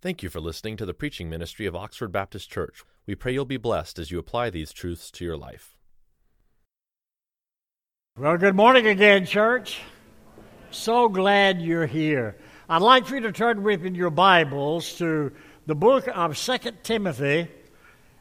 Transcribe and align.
Thank 0.00 0.22
you 0.22 0.28
for 0.28 0.40
listening 0.40 0.76
to 0.76 0.86
the 0.86 0.94
preaching 0.94 1.28
ministry 1.28 1.66
of 1.66 1.74
Oxford 1.74 2.12
Baptist 2.12 2.48
Church. 2.48 2.84
We 3.04 3.16
pray 3.16 3.32
you'll 3.32 3.44
be 3.44 3.56
blessed 3.56 3.98
as 3.98 4.12
you 4.12 4.20
apply 4.20 4.48
these 4.48 4.72
truths 4.72 5.10
to 5.10 5.24
your 5.24 5.36
life. 5.36 5.76
Well, 8.16 8.36
good 8.36 8.54
morning 8.54 8.86
again, 8.86 9.26
church. 9.26 9.80
So 10.70 11.08
glad 11.08 11.60
you're 11.60 11.86
here. 11.86 12.36
I'd 12.68 12.80
like 12.80 13.06
for 13.06 13.16
you 13.16 13.22
to 13.22 13.32
turn 13.32 13.64
with 13.64 13.84
in 13.84 13.96
your 13.96 14.10
Bibles 14.10 14.96
to 14.98 15.32
the 15.66 15.74
book 15.74 16.08
of 16.14 16.38
Second 16.38 16.84
Timothy, 16.84 17.48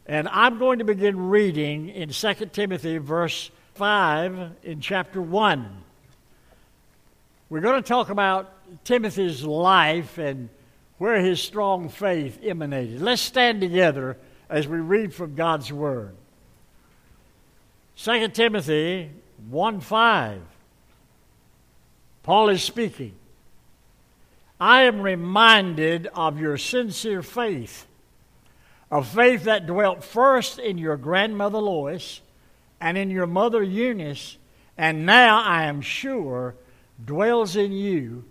and 0.07 0.27
I'm 0.29 0.57
going 0.57 0.79
to 0.79 0.85
begin 0.85 1.29
reading 1.29 1.89
in 1.89 2.11
Second 2.11 2.53
Timothy, 2.53 2.97
verse 2.97 3.51
5 3.75 4.53
in 4.63 4.81
chapter 4.81 5.21
1. 5.21 5.83
We're 7.51 7.61
going 7.61 7.83
to 7.83 7.87
talk 7.87 8.09
about 8.09 8.51
Timothy's 8.83 9.43
life 9.43 10.17
and 10.17 10.49
where 10.97 11.19
his 11.19 11.41
strong 11.41 11.89
faith 11.89 12.39
emanated. 12.43 13.01
Let's 13.01 13.21
stand 13.21 13.61
together 13.61 14.17
as 14.49 14.67
we 14.67 14.77
read 14.77 15.13
from 15.13 15.35
God's 15.35 15.71
Word. 15.71 16.15
2 17.97 18.27
Timothy 18.29 19.11
1 19.49 19.81
5. 19.81 20.41
Paul 22.23 22.49
is 22.49 22.61
speaking. 22.61 23.13
I 24.59 24.83
am 24.83 25.01
reminded 25.01 26.07
of 26.07 26.39
your 26.39 26.57
sincere 26.57 27.21
faith, 27.21 27.85
a 28.91 29.03
faith 29.03 29.43
that 29.43 29.67
dwelt 29.67 30.03
first 30.03 30.57
in 30.57 30.77
your 30.77 30.97
grandmother 30.97 31.59
Lois 31.59 32.21
and 32.81 32.97
in 32.97 33.11
your 33.11 33.27
mother 33.27 33.61
Eunice, 33.61 34.37
and 34.77 35.05
now 35.05 35.43
I 35.43 35.63
am 35.63 35.81
sure 35.81 36.55
dwells 37.03 37.55
in 37.55 37.71
you 37.71 38.23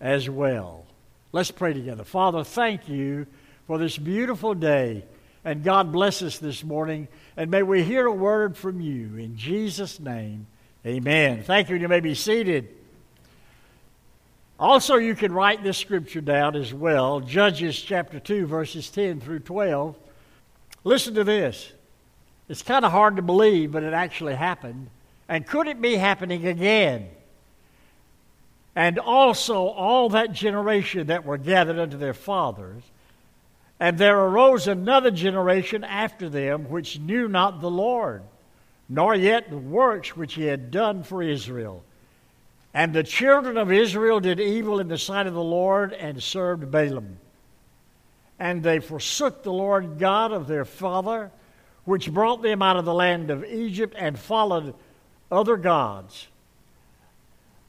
as 0.00 0.30
well. 0.30 0.86
Let's 1.32 1.50
pray 1.50 1.72
together. 1.72 2.04
Father, 2.04 2.44
thank 2.44 2.88
you 2.88 3.26
for 3.66 3.78
this 3.78 3.96
beautiful 3.96 4.54
day. 4.54 5.04
And 5.44 5.64
God 5.64 5.90
bless 5.90 6.22
us 6.22 6.38
this 6.38 6.62
morning. 6.62 7.08
And 7.36 7.50
may 7.50 7.62
we 7.62 7.82
hear 7.82 8.06
a 8.06 8.12
word 8.12 8.56
from 8.56 8.80
you. 8.80 9.16
In 9.16 9.36
Jesus' 9.36 9.98
name, 9.98 10.46
amen. 10.86 11.42
Thank 11.42 11.70
you. 11.70 11.76
You 11.76 11.88
may 11.88 12.00
be 12.00 12.14
seated. 12.14 12.68
Also, 14.60 14.96
you 14.96 15.14
can 15.14 15.32
write 15.32 15.64
this 15.64 15.78
scripture 15.78 16.20
down 16.20 16.54
as 16.54 16.72
well 16.72 17.18
Judges 17.18 17.80
chapter 17.80 18.20
2, 18.20 18.46
verses 18.46 18.90
10 18.90 19.20
through 19.20 19.40
12. 19.40 19.96
Listen 20.84 21.14
to 21.14 21.24
this. 21.24 21.72
It's 22.48 22.62
kind 22.62 22.84
of 22.84 22.92
hard 22.92 23.16
to 23.16 23.22
believe, 23.22 23.72
but 23.72 23.82
it 23.82 23.94
actually 23.94 24.34
happened. 24.34 24.90
And 25.28 25.46
could 25.46 25.66
it 25.66 25.80
be 25.80 25.96
happening 25.96 26.46
again? 26.46 27.08
And 28.74 28.98
also 28.98 29.66
all 29.66 30.10
that 30.10 30.32
generation 30.32 31.08
that 31.08 31.24
were 31.24 31.36
gathered 31.36 31.78
unto 31.78 31.98
their 31.98 32.14
fathers. 32.14 32.82
And 33.78 33.98
there 33.98 34.18
arose 34.18 34.66
another 34.66 35.10
generation 35.10 35.84
after 35.84 36.28
them 36.28 36.70
which 36.70 36.98
knew 36.98 37.28
not 37.28 37.60
the 37.60 37.70
Lord, 37.70 38.22
nor 38.88 39.14
yet 39.14 39.50
the 39.50 39.58
works 39.58 40.16
which 40.16 40.34
he 40.34 40.44
had 40.44 40.70
done 40.70 41.02
for 41.02 41.22
Israel. 41.22 41.82
And 42.72 42.94
the 42.94 43.02
children 43.02 43.58
of 43.58 43.70
Israel 43.70 44.20
did 44.20 44.40
evil 44.40 44.80
in 44.80 44.88
the 44.88 44.96
sight 44.96 45.26
of 45.26 45.34
the 45.34 45.42
Lord 45.42 45.92
and 45.92 46.22
served 46.22 46.70
Baalim. 46.70 47.16
And 48.38 48.62
they 48.62 48.78
forsook 48.78 49.42
the 49.42 49.52
Lord 49.52 49.98
God 49.98 50.32
of 50.32 50.46
their 50.46 50.64
father, 50.64 51.30
which 51.84 52.12
brought 52.12 52.40
them 52.40 52.62
out 52.62 52.76
of 52.76 52.86
the 52.86 52.94
land 52.94 53.30
of 53.30 53.44
Egypt, 53.44 53.94
and 53.98 54.18
followed 54.18 54.74
other 55.30 55.56
gods 55.56 56.28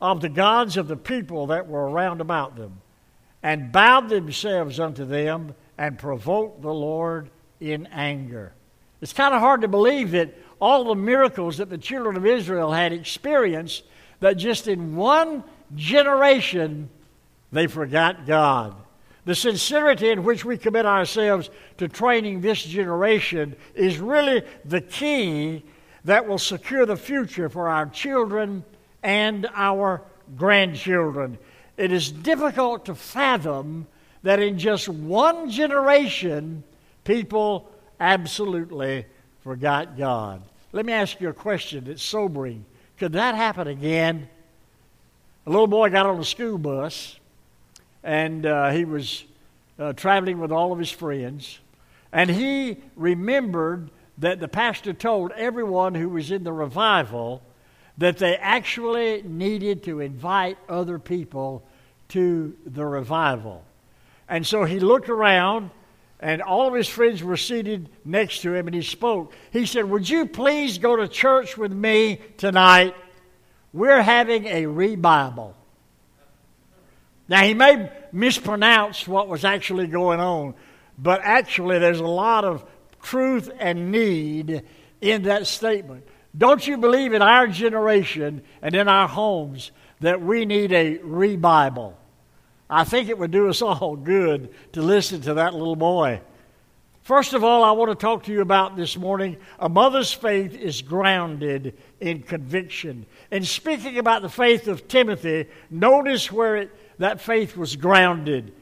of 0.04 0.20
the 0.20 0.28
gods 0.28 0.76
of 0.76 0.90
the 0.90 0.98
people 0.98 1.48
that 1.48 1.66
were 1.66 1.90
around 1.90 2.20
about 2.20 2.58
them, 2.58 2.82
and 3.42 3.72
bowed 3.72 4.10
themselves 4.10 4.78
unto 4.78 5.06
them, 5.06 5.56
and 5.78 5.98
provoked 5.98 6.62
the 6.62 6.74
Lord 6.74 7.30
in 7.62 7.88
anger. 7.88 8.52
It's 9.02 9.14
kind 9.14 9.34
of 9.34 9.40
hard 9.40 9.62
to 9.62 9.70
believe 9.70 10.12
that 10.12 10.36
all 10.60 10.84
the 10.84 10.96
miracles 10.96 11.58
that 11.58 11.70
the 11.70 11.78
children 11.78 12.18
of 12.18 12.26
Israel 12.26 12.74
had 12.74 12.92
experienced, 12.92 13.86
that 14.20 14.34
just 14.34 14.68
in 14.68 14.98
one 14.98 15.42
generation 15.74 16.90
they 17.54 17.68
forgot 17.68 18.26
God. 18.28 18.76
The 19.24 19.36
sincerity 19.36 20.10
in 20.10 20.26
which 20.26 20.44
we 20.44 20.58
commit 20.58 20.86
ourselves 20.86 21.50
to 21.78 21.88
training 21.88 22.42
this 22.42 22.62
generation 22.62 23.56
is 23.74 24.00
really 24.00 24.44
the 24.66 24.82
key 24.82 25.64
that 26.04 26.28
will 26.28 26.38
secure 26.38 26.86
the 26.86 26.98
future 26.98 27.48
for 27.48 27.70
our 27.70 27.86
children 27.86 28.66
and 29.04 29.48
our 29.54 30.02
grandchildren. 30.38 31.38
It 31.78 31.92
is 31.92 32.12
difficult 32.12 32.86
to 32.86 32.96
fathom 32.96 33.88
that 34.24 34.40
in 34.40 34.58
just 34.58 34.88
one 34.88 35.50
generation, 35.50 36.64
people 37.04 37.70
absolutely 38.00 39.06
forgot 39.42 39.98
God. 39.98 40.42
Let 40.72 40.86
me 40.86 40.94
ask 40.94 41.20
you 41.20 41.30
a 41.30 41.34
question 41.34 41.84
that's 41.86 42.02
sobering. 42.02 42.66
Could 42.98 43.14
that 43.14 43.36
happen 43.36 43.68
again? 43.68 44.30
A 45.46 45.50
little 45.50 45.68
boy 45.68 45.90
got 45.90 46.06
on 46.06 46.20
a 46.20 46.24
school 46.24 46.58
bus 46.58 47.20
and 48.04 48.46
uh, 48.46 48.72
he 48.72 48.86
was 48.86 49.24
uh, 49.80 49.94
traveling 49.94 50.40
with 50.40 50.52
all 50.52 50.72
of 50.72 50.80
his 50.80 50.92
friends. 50.92 51.60
And 52.12 52.30
he 52.30 52.78
remembered 52.96 53.90
that 54.20 54.40
the 54.40 54.48
pastor 54.48 54.94
told 54.94 55.32
everyone 55.32 55.96
who 55.96 56.10
was 56.10 56.32
in 56.32 56.44
the 56.44 56.54
revival 56.54 57.42
that 57.98 58.18
they 58.18 58.36
actually 58.36 59.22
needed 59.24 59.84
to 59.84 60.00
invite 60.00 60.58
other 60.68 61.00
people 61.00 61.64
to 62.10 62.56
the 62.66 62.86
revival. 62.86 63.64
And 64.28 64.46
so 64.46 64.64
he 64.64 64.80
looked 64.80 65.10
around, 65.10 65.70
and 66.20 66.42
all 66.42 66.68
of 66.68 66.74
his 66.74 66.88
friends 66.88 67.22
were 67.24 67.38
seated 67.38 67.90
next 68.04 68.42
to 68.42 68.54
him, 68.54 68.68
and 68.68 68.76
he 68.76 68.82
spoke. 68.82 69.34
He 69.52 69.66
said, 69.66 69.90
Would 69.90 70.10
you 70.10 70.26
please 70.26 70.78
go 70.78 70.96
to 70.96 71.08
church 71.08 71.58
with 71.58 71.72
me 71.72 72.20
tonight? 72.38 72.96
We're 73.74 74.02
having 74.02 74.46
a 74.46 74.66
revival. 74.66 75.56
Now, 77.28 77.44
he 77.44 77.54
may 77.54 77.92
mispronounce 78.12 79.08
what 79.08 79.28
was 79.28 79.46
actually 79.46 79.88
going 79.88 80.20
on, 80.20 80.56
but 80.98 81.22
actually, 81.24 81.80
there's 81.80 82.00
a 82.00 82.06
lot 82.06 82.44
of 82.44 82.66
truth 83.02 83.50
and 83.60 83.92
need 83.92 84.64
in 85.02 85.24
that 85.24 85.48
statement. 85.48 86.06
Don't 86.36 86.66
you 86.68 86.78
believe 86.78 87.14
in 87.14 87.22
our 87.22 87.48
generation 87.48 88.42
and 88.62 88.76
in 88.76 88.88
our 88.88 89.08
homes 89.08 89.72
that 90.00 90.22
we 90.22 90.46
need 90.46 90.72
a 90.72 90.98
revival? 90.98 91.98
I 92.70 92.84
think 92.84 93.10
it 93.10 93.18
would 93.18 93.32
do 93.32 93.50
us 93.50 93.62
all 93.62 93.96
good 93.96 94.54
to 94.74 94.82
listen 94.82 95.22
to 95.22 95.36
that 95.36 95.54
little 95.54 95.76
boy. 95.76 96.22
First 97.04 97.34
of 97.34 97.44
all, 97.44 97.64
I 97.64 97.72
want 97.72 97.92
to 97.92 97.96
talk 97.96 98.24
to 98.24 98.32
you 98.32 98.42
about 98.42 98.78
this 98.78 98.98
morning 98.98 99.38
a 99.60 99.70
mother's 99.70 100.14
faith 100.14 100.56
is 100.56 100.82
grounded 100.82 101.78
in 102.00 102.24
conviction. 102.24 103.06
In 103.30 103.44
speaking 103.44 103.98
about 103.98 104.22
the 104.22 104.30
faith 104.30 104.68
of 104.68 104.88
Timothy, 104.88 105.48
notice 105.70 106.32
where 106.32 106.56
it, 106.56 106.72
that 107.00 107.22
faith 107.22 107.58
was 107.58 107.76
grounded 107.76 108.54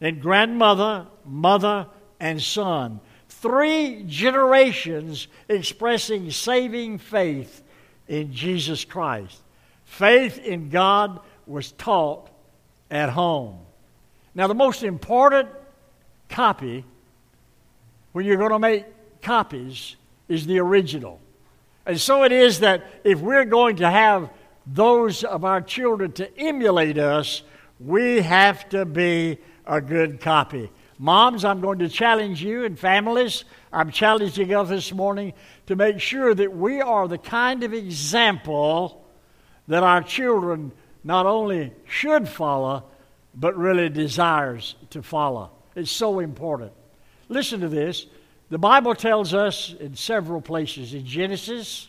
in 0.00 0.18
grandmother, 0.18 1.06
mother, 1.26 1.86
and 2.18 2.42
son 2.42 3.00
three 3.30 4.04
generations 4.06 5.28
expressing 5.48 6.30
saving 6.30 6.98
faith 6.98 7.62
in 8.08 8.32
Jesus 8.32 8.84
Christ. 8.84 9.40
Faith 9.84 10.38
in 10.38 10.68
God 10.68 11.20
was 11.46 11.72
taught 11.72 12.28
at 12.90 13.08
home. 13.10 13.58
Now, 14.34 14.46
the 14.46 14.54
most 14.54 14.82
important 14.82 15.48
copy, 16.28 16.84
when 18.12 18.24
you're 18.24 18.36
going 18.36 18.50
to 18.50 18.58
make 18.58 18.84
copies, 19.22 19.96
is 20.28 20.46
the 20.46 20.58
original. 20.58 21.20
And 21.86 22.00
so 22.00 22.24
it 22.24 22.32
is 22.32 22.60
that 22.60 22.84
if 23.04 23.20
we're 23.20 23.44
going 23.44 23.76
to 23.76 23.90
have 23.90 24.30
those 24.66 25.24
of 25.24 25.44
our 25.44 25.60
children 25.60 26.12
to 26.12 26.38
emulate 26.38 26.98
us, 26.98 27.42
we 27.78 28.20
have 28.20 28.68
to 28.68 28.84
be 28.84 29.38
a 29.66 29.80
good 29.80 30.20
copy. 30.20 30.70
Moms, 31.02 31.46
I'm 31.46 31.62
going 31.62 31.78
to 31.78 31.88
challenge 31.88 32.42
you, 32.42 32.66
and 32.66 32.78
families, 32.78 33.46
I'm 33.72 33.90
challenging 33.90 34.54
us 34.54 34.68
this 34.68 34.92
morning 34.92 35.32
to 35.64 35.74
make 35.74 35.98
sure 35.98 36.34
that 36.34 36.54
we 36.54 36.82
are 36.82 37.08
the 37.08 37.16
kind 37.16 37.62
of 37.62 37.72
example 37.72 39.02
that 39.66 39.82
our 39.82 40.02
children 40.02 40.72
not 41.02 41.24
only 41.24 41.72
should 41.86 42.28
follow, 42.28 42.84
but 43.34 43.56
really 43.56 43.88
desires 43.88 44.74
to 44.90 45.02
follow. 45.02 45.50
It's 45.74 45.90
so 45.90 46.18
important. 46.18 46.72
Listen 47.30 47.60
to 47.60 47.68
this. 47.68 48.04
The 48.50 48.58
Bible 48.58 48.94
tells 48.94 49.32
us 49.32 49.74
in 49.80 49.94
several 49.94 50.42
places 50.42 50.92
in 50.92 51.06
Genesis, 51.06 51.88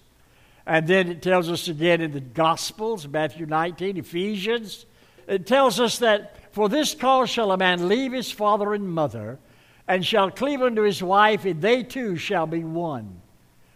and 0.65 0.87
then 0.87 1.09
it 1.09 1.21
tells 1.21 1.49
us 1.49 1.67
again 1.67 1.99
in 1.99 2.13
the 2.13 2.21
Gospels, 2.21 3.05
Matthew 3.09 3.45
19, 3.45 3.97
Ephesians. 3.97 4.85
It 5.31 5.47
tells 5.47 5.79
us 5.79 5.99
that 5.99 6.35
for 6.53 6.67
this 6.67 6.93
cause 6.93 7.29
shall 7.29 7.53
a 7.53 7.57
man 7.57 7.87
leave 7.87 8.11
his 8.11 8.29
father 8.29 8.73
and 8.73 8.85
mother, 8.93 9.39
and 9.87 10.05
shall 10.05 10.29
cleave 10.29 10.61
unto 10.61 10.81
his 10.81 11.01
wife, 11.01 11.45
and 11.45 11.61
they 11.61 11.83
two 11.83 12.17
shall 12.17 12.45
be 12.45 12.65
one. 12.65 13.21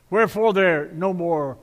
Wherefore 0.10 0.52
they're 0.52 0.92
no 0.92 1.14
more 1.14 1.58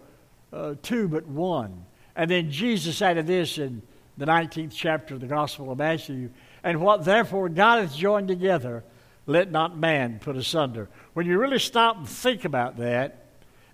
uh, 0.50 0.76
two, 0.80 1.08
but 1.08 1.26
one. 1.26 1.84
And 2.16 2.30
then 2.30 2.50
Jesus 2.50 3.02
added 3.02 3.26
this 3.26 3.58
in 3.58 3.82
the 4.16 4.24
19th 4.24 4.72
chapter 4.74 5.12
of 5.14 5.20
the 5.20 5.26
Gospel 5.26 5.70
of 5.70 5.76
Matthew. 5.76 6.30
And 6.64 6.80
what 6.80 7.04
therefore 7.04 7.50
God 7.50 7.82
hath 7.82 7.94
joined 7.94 8.28
together, 8.28 8.84
let 9.26 9.50
not 9.50 9.76
man 9.76 10.20
put 10.20 10.36
asunder. 10.36 10.88
When 11.12 11.26
you 11.26 11.38
really 11.38 11.58
stop 11.58 11.98
and 11.98 12.08
think 12.08 12.46
about 12.46 12.78
that, 12.78 13.21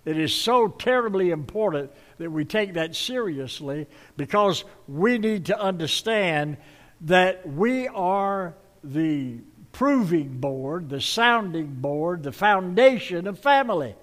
it 0.09 0.17
is 0.17 0.33
so 0.33 0.67
terribly 0.67 1.29
important 1.29 1.91
that 2.17 2.31
we 2.31 2.43
take 2.43 2.73
that 2.73 2.95
seriously 2.95 3.85
because 4.17 4.63
we 4.87 5.19
need 5.19 5.45
to 5.45 5.59
understand 5.59 6.57
that 7.01 7.47
we 7.47 7.87
are 7.89 8.55
the 8.83 9.37
proving 9.71 10.39
board, 10.39 10.89
the 10.89 10.99
sounding 10.99 11.75
board, 11.75 12.23
the 12.23 12.31
foundation 12.31 13.27
of 13.27 13.37
family, 13.37 13.95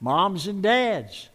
moms 0.00 0.46
and 0.46 0.62
dads. 0.62 1.28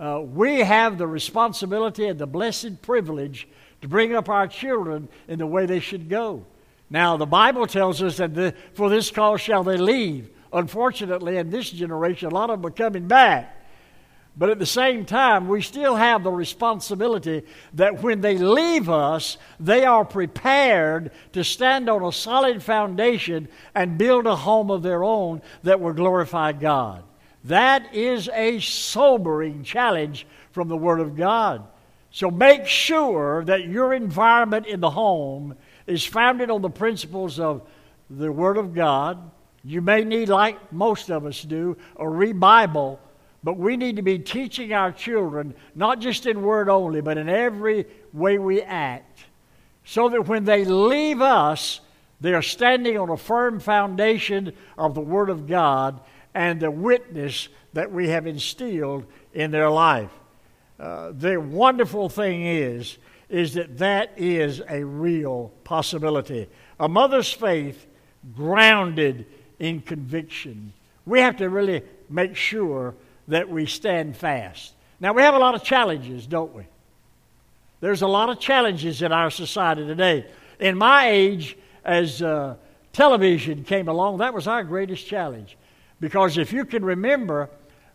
Uh, 0.00 0.20
we 0.20 0.58
have 0.58 0.98
the 0.98 1.06
responsibility 1.06 2.08
and 2.08 2.18
the 2.18 2.26
blessed 2.26 2.82
privilege 2.82 3.46
to 3.80 3.86
bring 3.86 4.16
up 4.16 4.28
our 4.28 4.48
children 4.48 5.08
in 5.28 5.38
the 5.38 5.46
way 5.46 5.64
they 5.64 5.78
should 5.78 6.08
go. 6.08 6.44
Now, 6.90 7.16
the 7.16 7.26
Bible 7.26 7.68
tells 7.68 8.02
us 8.02 8.16
that 8.16 8.34
the, 8.34 8.52
for 8.74 8.90
this 8.90 9.12
cause 9.12 9.40
shall 9.40 9.62
they 9.62 9.76
leave. 9.76 10.30
Unfortunately, 10.54 11.36
in 11.36 11.50
this 11.50 11.68
generation, 11.68 12.30
a 12.30 12.34
lot 12.34 12.48
of 12.48 12.62
them 12.62 12.70
are 12.70 12.74
coming 12.74 13.08
back. 13.08 13.60
But 14.36 14.50
at 14.50 14.58
the 14.58 14.66
same 14.66 15.04
time, 15.04 15.46
we 15.46 15.62
still 15.62 15.94
have 15.94 16.24
the 16.24 16.30
responsibility 16.30 17.42
that 17.74 18.02
when 18.02 18.20
they 18.20 18.36
leave 18.36 18.88
us, 18.88 19.36
they 19.60 19.84
are 19.84 20.04
prepared 20.04 21.12
to 21.32 21.44
stand 21.44 21.88
on 21.88 22.04
a 22.04 22.10
solid 22.10 22.62
foundation 22.62 23.48
and 23.74 23.98
build 23.98 24.26
a 24.26 24.34
home 24.34 24.70
of 24.70 24.82
their 24.82 25.04
own 25.04 25.42
that 25.62 25.80
will 25.80 25.92
glorify 25.92 26.52
God. 26.52 27.04
That 27.44 27.94
is 27.94 28.28
a 28.32 28.58
sobering 28.60 29.62
challenge 29.62 30.26
from 30.50 30.68
the 30.68 30.76
Word 30.76 30.98
of 31.00 31.16
God. 31.16 31.64
So 32.10 32.30
make 32.30 32.66
sure 32.66 33.44
that 33.44 33.68
your 33.68 33.92
environment 33.92 34.66
in 34.66 34.80
the 34.80 34.90
home 34.90 35.56
is 35.86 36.04
founded 36.04 36.50
on 36.50 36.62
the 36.62 36.70
principles 36.70 37.38
of 37.38 37.62
the 38.08 38.32
Word 38.32 38.56
of 38.56 38.74
God. 38.74 39.30
You 39.64 39.80
may 39.80 40.04
need, 40.04 40.28
like 40.28 40.72
most 40.72 41.10
of 41.10 41.24
us 41.24 41.40
do, 41.42 41.76
a 41.96 42.08
re 42.08 42.32
Bible, 42.32 43.00
but 43.42 43.56
we 43.56 43.76
need 43.76 43.96
to 43.96 44.02
be 44.02 44.18
teaching 44.18 44.72
our 44.72 44.92
children, 44.92 45.54
not 45.74 46.00
just 46.00 46.26
in 46.26 46.42
word 46.42 46.68
only, 46.68 47.00
but 47.00 47.18
in 47.18 47.28
every 47.28 47.86
way 48.12 48.38
we 48.38 48.60
act, 48.62 49.24
so 49.84 50.08
that 50.10 50.28
when 50.28 50.44
they 50.44 50.64
leave 50.64 51.20
us, 51.20 51.80
they 52.20 52.34
are 52.34 52.42
standing 52.42 52.98
on 52.98 53.10
a 53.10 53.16
firm 53.16 53.60
foundation 53.60 54.52
of 54.78 54.94
the 54.94 55.00
Word 55.00 55.28
of 55.28 55.46
God 55.46 56.00
and 56.34 56.60
the 56.60 56.70
witness 56.70 57.48
that 57.74 57.90
we 57.92 58.08
have 58.08 58.26
instilled 58.26 59.04
in 59.32 59.50
their 59.50 59.70
life. 59.70 60.10
Uh, 60.78 61.12
the 61.12 61.36
wonderful 61.36 62.08
thing 62.08 62.44
is, 62.46 62.98
is 63.28 63.54
that 63.54 63.78
that 63.78 64.12
is 64.16 64.62
a 64.68 64.84
real 64.84 65.52
possibility. 65.64 66.48
A 66.80 66.88
mother's 66.88 67.32
faith 67.32 67.86
grounded 68.34 69.26
in 69.58 69.80
conviction. 69.80 70.72
We 71.06 71.20
have 71.20 71.36
to 71.38 71.48
really 71.48 71.82
make 72.08 72.36
sure 72.36 72.94
that 73.28 73.48
we 73.48 73.66
stand 73.66 74.16
fast. 74.16 74.74
Now, 75.00 75.12
we 75.12 75.22
have 75.22 75.34
a 75.34 75.38
lot 75.38 75.54
of 75.54 75.62
challenges, 75.62 76.26
don't 76.26 76.54
we? 76.54 76.64
There's 77.80 78.02
a 78.02 78.06
lot 78.06 78.30
of 78.30 78.40
challenges 78.40 79.02
in 79.02 79.12
our 79.12 79.30
society 79.30 79.86
today. 79.86 80.26
In 80.58 80.78
my 80.78 81.08
age, 81.08 81.56
as 81.84 82.22
uh, 82.22 82.56
television 82.92 83.64
came 83.64 83.88
along, 83.88 84.18
that 84.18 84.32
was 84.32 84.46
our 84.46 84.64
greatest 84.64 85.06
challenge. 85.06 85.56
Because 86.00 86.38
if 86.38 86.52
you 86.52 86.64
can 86.64 86.84
remember, 86.84 87.50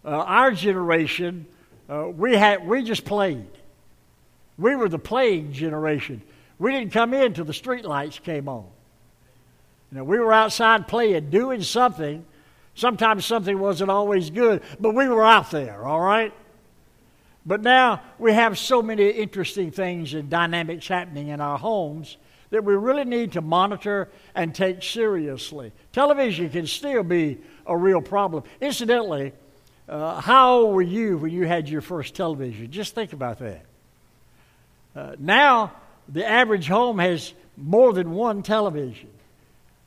uh, 0.05 0.09
our 0.09 0.51
generation, 0.51 1.45
uh, 1.89 2.07
we, 2.07 2.35
had, 2.35 2.67
we 2.67 2.83
just 2.83 3.05
played. 3.05 3.47
We 4.57 4.75
were 4.75 4.89
the 4.89 4.99
playing 4.99 5.53
generation. 5.53 6.21
We 6.59 6.71
didn't 6.71 6.91
come 6.91 7.13
in 7.13 7.33
till 7.33 7.45
the 7.45 7.53
street 7.53 7.85
lights 7.85 8.19
came 8.19 8.47
on. 8.47 8.67
You 9.91 9.99
know, 9.99 10.03
we 10.03 10.19
were 10.19 10.33
outside 10.33 10.87
playing, 10.87 11.29
doing 11.29 11.63
something. 11.63 12.25
Sometimes 12.75 13.25
something 13.25 13.59
wasn't 13.59 13.91
always 13.91 14.29
good, 14.29 14.61
but 14.79 14.93
we 14.95 15.07
were 15.07 15.25
out 15.25 15.51
there, 15.51 15.83
all 15.85 15.99
right? 15.99 16.33
But 17.45 17.61
now 17.61 18.01
we 18.19 18.33
have 18.33 18.57
so 18.57 18.81
many 18.81 19.09
interesting 19.09 19.71
things 19.71 20.13
and 20.13 20.29
dynamics 20.29 20.87
happening 20.87 21.29
in 21.29 21.41
our 21.41 21.57
homes 21.57 22.17
that 22.51 22.63
we 22.63 22.75
really 22.75 23.05
need 23.05 23.33
to 23.33 23.41
monitor 23.41 24.09
and 24.35 24.53
take 24.53 24.83
seriously. 24.83 25.71
Television 25.91 26.49
can 26.49 26.67
still 26.67 27.03
be 27.03 27.37
a 27.65 27.75
real 27.75 28.01
problem. 28.01 28.43
Incidentally, 28.61 29.33
uh, 29.87 30.21
how 30.21 30.59
old 30.59 30.75
were 30.75 30.81
you 30.81 31.17
when 31.17 31.31
you 31.31 31.45
had 31.45 31.67
your 31.67 31.81
first 31.81 32.15
television? 32.15 32.71
Just 32.71 32.95
think 32.95 33.13
about 33.13 33.39
that. 33.39 33.65
Uh, 34.95 35.15
now, 35.19 35.73
the 36.07 36.25
average 36.25 36.67
home 36.67 36.99
has 36.99 37.33
more 37.57 37.93
than 37.93 38.11
one 38.11 38.41
television. 38.41 39.09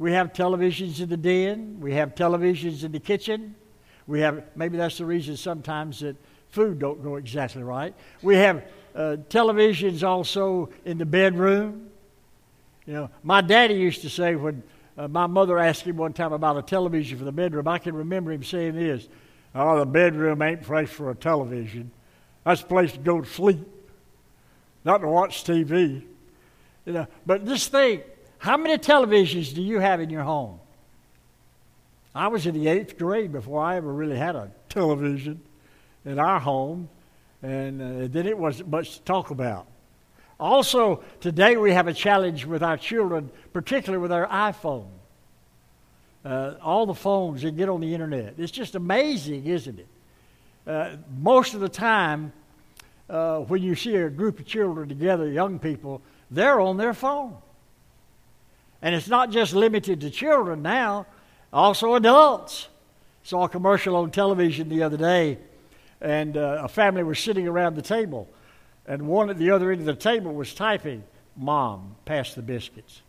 We 0.02 0.10
have 0.14 0.32
televisions 0.32 0.98
in 0.98 1.08
the 1.08 1.16
den, 1.16 1.78
we 1.78 1.94
have 1.94 2.16
televisions 2.16 2.82
in 2.82 2.90
the 2.90 2.98
kitchen. 2.98 3.54
We 4.08 4.18
have 4.18 4.42
maybe 4.56 4.76
that's 4.76 4.98
the 4.98 5.04
reason 5.04 5.36
sometimes 5.36 6.00
that 6.00 6.16
food 6.48 6.80
don't 6.80 7.04
go 7.04 7.14
exactly 7.14 7.62
right. 7.62 7.94
We 8.20 8.34
have 8.34 8.64
uh, 8.96 9.18
televisions 9.28 10.02
also 10.02 10.70
in 10.84 10.98
the 10.98 11.06
bedroom. 11.06 11.88
You 12.84 12.94
know, 12.94 13.10
my 13.22 13.42
daddy 13.42 13.74
used 13.74 14.02
to 14.02 14.10
say 14.10 14.34
when 14.34 14.64
uh, 14.98 15.06
my 15.06 15.28
mother 15.28 15.56
asked 15.56 15.82
him 15.82 15.98
one 15.98 16.14
time 16.14 16.32
about 16.32 16.56
a 16.56 16.62
television 16.62 17.16
for 17.16 17.24
the 17.24 17.30
bedroom, 17.30 17.68
I 17.68 17.78
can 17.78 17.94
remember 17.94 18.32
him 18.32 18.42
saying 18.42 18.74
this 18.74 19.06
Oh, 19.54 19.78
the 19.78 19.86
bedroom 19.86 20.42
ain't 20.42 20.62
place 20.62 20.90
for 20.90 21.12
a 21.12 21.14
television. 21.14 21.92
That's 22.42 22.62
a 22.62 22.66
place 22.66 22.90
to 22.90 22.98
go 22.98 23.20
to 23.20 23.30
sleep, 23.30 23.64
not 24.84 24.98
to 24.98 25.06
watch 25.06 25.44
TV. 25.44 26.02
You 26.86 26.92
know, 26.92 27.06
but 27.24 27.44
just 27.46 27.70
think 27.70 28.02
how 28.42 28.56
many 28.56 28.76
televisions 28.76 29.54
do 29.54 29.62
you 29.62 29.78
have 29.78 30.00
in 30.00 30.10
your 30.10 30.24
home? 30.24 30.58
I 32.12 32.26
was 32.26 32.44
in 32.44 32.54
the 32.54 32.66
eighth 32.66 32.98
grade 32.98 33.30
before 33.30 33.62
I 33.62 33.76
ever 33.76 33.92
really 33.92 34.16
had 34.16 34.34
a 34.34 34.50
television 34.68 35.40
in 36.04 36.18
our 36.18 36.40
home, 36.40 36.88
and 37.40 37.80
uh, 37.80 38.08
then 38.10 38.26
it 38.26 38.36
wasn't 38.36 38.68
much 38.68 38.96
to 38.96 39.02
talk 39.02 39.30
about. 39.30 39.68
Also, 40.40 41.04
today 41.20 41.56
we 41.56 41.70
have 41.70 41.86
a 41.86 41.94
challenge 41.94 42.44
with 42.44 42.64
our 42.64 42.76
children, 42.76 43.30
particularly 43.52 44.02
with 44.02 44.10
our 44.10 44.26
iPhone. 44.26 44.88
Uh, 46.24 46.54
all 46.60 46.84
the 46.84 46.94
phones 46.94 47.42
that 47.42 47.56
get 47.56 47.68
on 47.68 47.80
the 47.80 47.94
internet. 47.94 48.34
It's 48.38 48.50
just 48.50 48.74
amazing, 48.74 49.46
isn't 49.46 49.78
it? 49.78 49.88
Uh, 50.66 50.96
most 51.16 51.54
of 51.54 51.60
the 51.60 51.68
time, 51.68 52.32
uh, 53.08 53.38
when 53.38 53.62
you 53.62 53.76
see 53.76 53.94
a 53.94 54.10
group 54.10 54.40
of 54.40 54.46
children 54.46 54.88
together, 54.88 55.30
young 55.30 55.60
people, 55.60 56.02
they're 56.28 56.60
on 56.60 56.76
their 56.76 56.92
phone. 56.92 57.36
And 58.82 58.94
it's 58.94 59.08
not 59.08 59.30
just 59.30 59.54
limited 59.54 60.00
to 60.00 60.10
children 60.10 60.60
now, 60.62 61.06
also 61.52 61.94
adults. 61.94 62.68
Saw 63.22 63.44
a 63.44 63.48
commercial 63.48 63.96
on 63.96 64.10
television 64.10 64.68
the 64.68 64.82
other 64.82 64.96
day, 64.96 65.38
and 66.00 66.36
uh, 66.36 66.62
a 66.64 66.68
family 66.68 67.04
was 67.04 67.20
sitting 67.20 67.46
around 67.46 67.76
the 67.76 67.82
table 67.82 68.28
and 68.86 69.06
one 69.06 69.30
at 69.30 69.38
the 69.38 69.50
other 69.50 69.70
end 69.70 69.80
of 69.80 69.86
the 69.86 69.94
table 69.94 70.32
was 70.32 70.54
typing, 70.54 71.04
Mom, 71.36 71.96
pass 72.04 72.34
the 72.34 72.42
biscuits. 72.42 73.02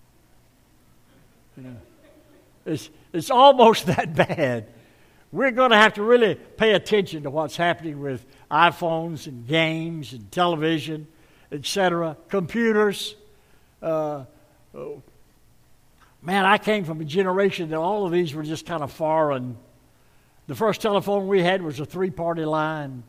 You 1.58 1.64
know, 1.70 1.76
it's, 2.66 2.90
it's 3.12 3.32
almost 3.32 3.86
that 3.88 4.16
bad. 4.16 4.68
We're 5.32 5.52
going 5.52 5.72
to 5.72 5.78
have 5.78 5.96
to 5.96 6.04
really 6.04 6.36
pay 6.36 6.74
attention 6.74 7.24
to 7.24 7.32
what's 7.32 7.58
happening 7.58 8.00
with 8.00 8.24
iPhones 8.52 9.26
and 9.26 9.48
games 9.48 10.14
and 10.14 10.32
television, 10.32 11.08
etc., 11.52 12.18
computers. 12.30 13.16
Uh. 13.82 14.26
Man, 16.24 16.46
I 16.46 16.58
came 16.58 16.86
from 16.86 17.02
a 17.02 17.06
generation 17.06 17.70
that 17.70 17.78
all 17.78 18.06
of 18.06 18.12
these 18.12 18.34
were 18.34 18.44
just 18.44 18.66
kind 18.66 18.82
of 18.82 18.92
foreign. 18.92 19.58
The 20.48 20.56
first 20.56 20.82
telephone 20.82 21.28
we 21.28 21.44
had 21.44 21.62
was 21.62 21.80
a 21.80 21.86
three 21.86 22.10
party 22.10 22.46
line. 22.46 23.04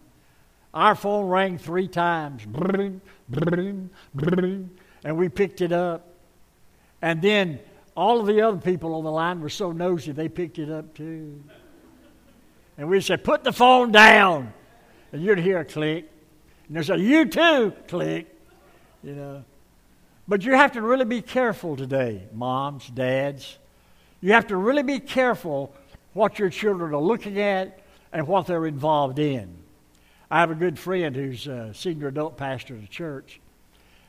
Our 0.73 0.94
phone 0.94 1.28
rang 1.28 1.59
three 1.59 1.88
times. 1.88 2.42
And 5.04 5.16
we 5.16 5.28
picked 5.28 5.61
it 5.61 5.73
up. 5.73 6.09
And 7.00 7.23
then 7.23 7.61
all 7.97 8.21
of 8.21 8.26
the 8.26 8.40
other 8.40 8.59
people 8.59 8.94
on 8.94 9.04
the 9.04 9.11
line 9.11 9.40
were 9.40 9.49
so 9.49 9.71
nosy, 9.71 10.12
they 10.12 10.28
picked 10.28 10.59
it 10.59 10.71
up 10.71 10.94
too. 10.94 11.42
And 12.76 12.88
we 12.88 13.00
said, 13.00 13.23
Put 13.23 13.44
the 13.44 13.52
phone 13.52 13.92
down. 13.92 14.52
And 15.12 15.23
you'd 15.23 15.38
hear 15.38 15.61
a 15.61 15.64
click. 15.64 16.11
And 16.66 16.76
they 16.76 16.83
said, 16.83 17.00
You 17.00 17.26
too, 17.26 17.73
click. 17.87 18.26
You 19.04 19.14
know. 19.14 19.44
But 20.26 20.45
you 20.45 20.54
have 20.54 20.73
to 20.73 20.83
really 20.83 21.04
be 21.04 21.21
careful 21.21 21.76
today, 21.76 22.26
moms, 22.33 22.88
dads. 22.88 23.59
You 24.23 24.33
have 24.33 24.47
to 24.47 24.57
really 24.57 24.83
be 24.83 24.99
careful 24.99 25.75
what 26.14 26.38
your 26.38 26.49
children 26.49 26.95
are 26.95 27.02
looking 27.02 27.38
at 27.38 27.81
and 28.11 28.26
what 28.26 28.47
they're 28.47 28.66
involved 28.66 29.19
in. 29.19 29.54
I 30.31 30.40
have 30.40 30.50
a 30.50 30.54
good 30.54 30.78
friend 30.78 31.14
who's 31.14 31.47
a 31.47 31.75
senior 31.75 32.09
adult 32.09 32.38
pastor 32.38 32.75
at 32.76 32.85
a 32.85 32.88
church, 32.88 33.38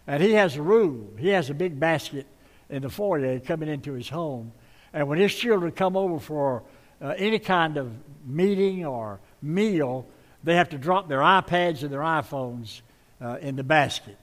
and 0.08 0.24
he 0.24 0.34
has 0.34 0.56
a 0.56 0.62
rule. 0.62 1.12
He 1.18 1.30
has 1.30 1.50
a 1.50 1.54
big 1.54 1.80
basket 1.80 2.28
in 2.70 2.84
the 2.84 2.90
foyer 2.90 3.40
coming 3.42 3.68
into 3.68 3.92
his 3.92 4.08
home, 4.08 4.54
and 4.94 5.10
when 5.10 5.20
his 5.20 5.36
children 5.36 5.74
come 5.74 5.98
over 5.98 6.18
for 6.20 6.64
uh, 7.02 7.14
any 7.18 7.40
kind 7.40 7.76
of 7.76 7.92
meeting 8.26 8.86
or 8.86 9.20
meal, 9.42 10.08
they 10.46 10.56
have 10.56 10.70
to 10.70 10.78
drop 10.78 11.10
their 11.10 11.20
iPads 11.20 11.84
and 11.84 11.92
their 11.92 12.00
iPhones 12.00 12.82
uh, 13.20 13.38
in 13.42 13.58
the 13.58 13.64
basket. 13.64 14.18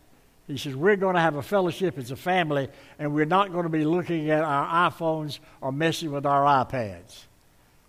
He 0.46 0.56
says, 0.56 0.74
We're 0.74 0.96
going 0.96 1.14
to 1.14 1.20
have 1.20 1.36
a 1.36 1.42
fellowship 1.42 1.98
as 1.98 2.10
a 2.10 2.16
family, 2.16 2.68
and 2.98 3.14
we're 3.14 3.24
not 3.24 3.52
going 3.52 3.64
to 3.64 3.68
be 3.68 3.84
looking 3.84 4.30
at 4.30 4.42
our 4.42 4.90
iPhones 4.90 5.38
or 5.60 5.72
messing 5.72 6.12
with 6.12 6.26
our 6.26 6.64
iPads. 6.64 7.24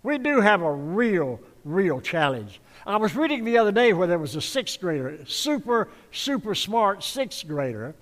We 0.02 0.18
do 0.18 0.40
have 0.40 0.62
a 0.62 0.72
real, 0.72 1.40
real 1.64 2.00
challenge. 2.00 2.60
I 2.86 2.96
was 2.98 3.16
reading 3.16 3.44
the 3.44 3.58
other 3.58 3.72
day 3.72 3.94
where 3.94 4.06
there 4.06 4.18
was 4.18 4.36
a 4.36 4.40
sixth 4.40 4.80
grader, 4.80 5.18
super, 5.26 5.88
super 6.12 6.54
smart 6.54 7.02
sixth 7.02 7.46
grader, 7.48 7.94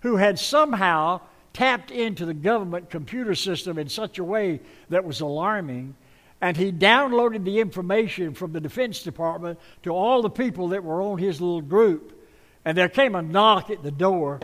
who 0.00 0.16
had 0.16 0.38
somehow 0.38 1.20
tapped 1.52 1.90
into 1.90 2.24
the 2.24 2.34
government 2.34 2.90
computer 2.90 3.34
system 3.34 3.76
in 3.78 3.88
such 3.88 4.18
a 4.18 4.24
way 4.24 4.60
that 4.88 5.04
was 5.04 5.20
alarming. 5.20 5.96
And 6.40 6.56
he 6.56 6.72
downloaded 6.72 7.44
the 7.44 7.58
information 7.58 8.32
from 8.32 8.52
the 8.52 8.60
Defense 8.60 9.02
Department 9.02 9.58
to 9.82 9.90
all 9.90 10.22
the 10.22 10.30
people 10.30 10.68
that 10.68 10.84
were 10.84 11.02
on 11.02 11.18
his 11.18 11.40
little 11.40 11.60
group. 11.60 12.19
And 12.64 12.76
there 12.76 12.88
came 12.88 13.14
a 13.14 13.22
knock 13.22 13.70
at 13.70 13.82
the 13.82 13.90
door. 13.90 14.40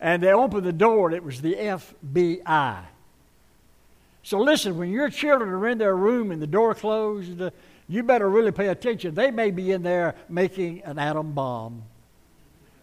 And 0.00 0.22
they 0.22 0.32
opened 0.32 0.64
the 0.64 0.72
door, 0.72 1.08
and 1.08 1.16
it 1.16 1.24
was 1.24 1.40
the 1.40 1.54
FBI. 1.54 2.84
So 4.22 4.38
listen, 4.38 4.76
when 4.76 4.90
your 4.90 5.08
children 5.10 5.50
are 5.50 5.68
in 5.68 5.78
their 5.78 5.96
room 5.96 6.30
and 6.30 6.40
the 6.42 6.46
door 6.46 6.74
closed, 6.74 7.40
you 7.88 8.02
better 8.02 8.28
really 8.28 8.52
pay 8.52 8.68
attention. 8.68 9.14
They 9.14 9.30
may 9.30 9.50
be 9.50 9.72
in 9.72 9.82
there 9.82 10.14
making 10.28 10.82
an 10.82 10.98
atom 10.98 11.32
bomb. 11.32 11.82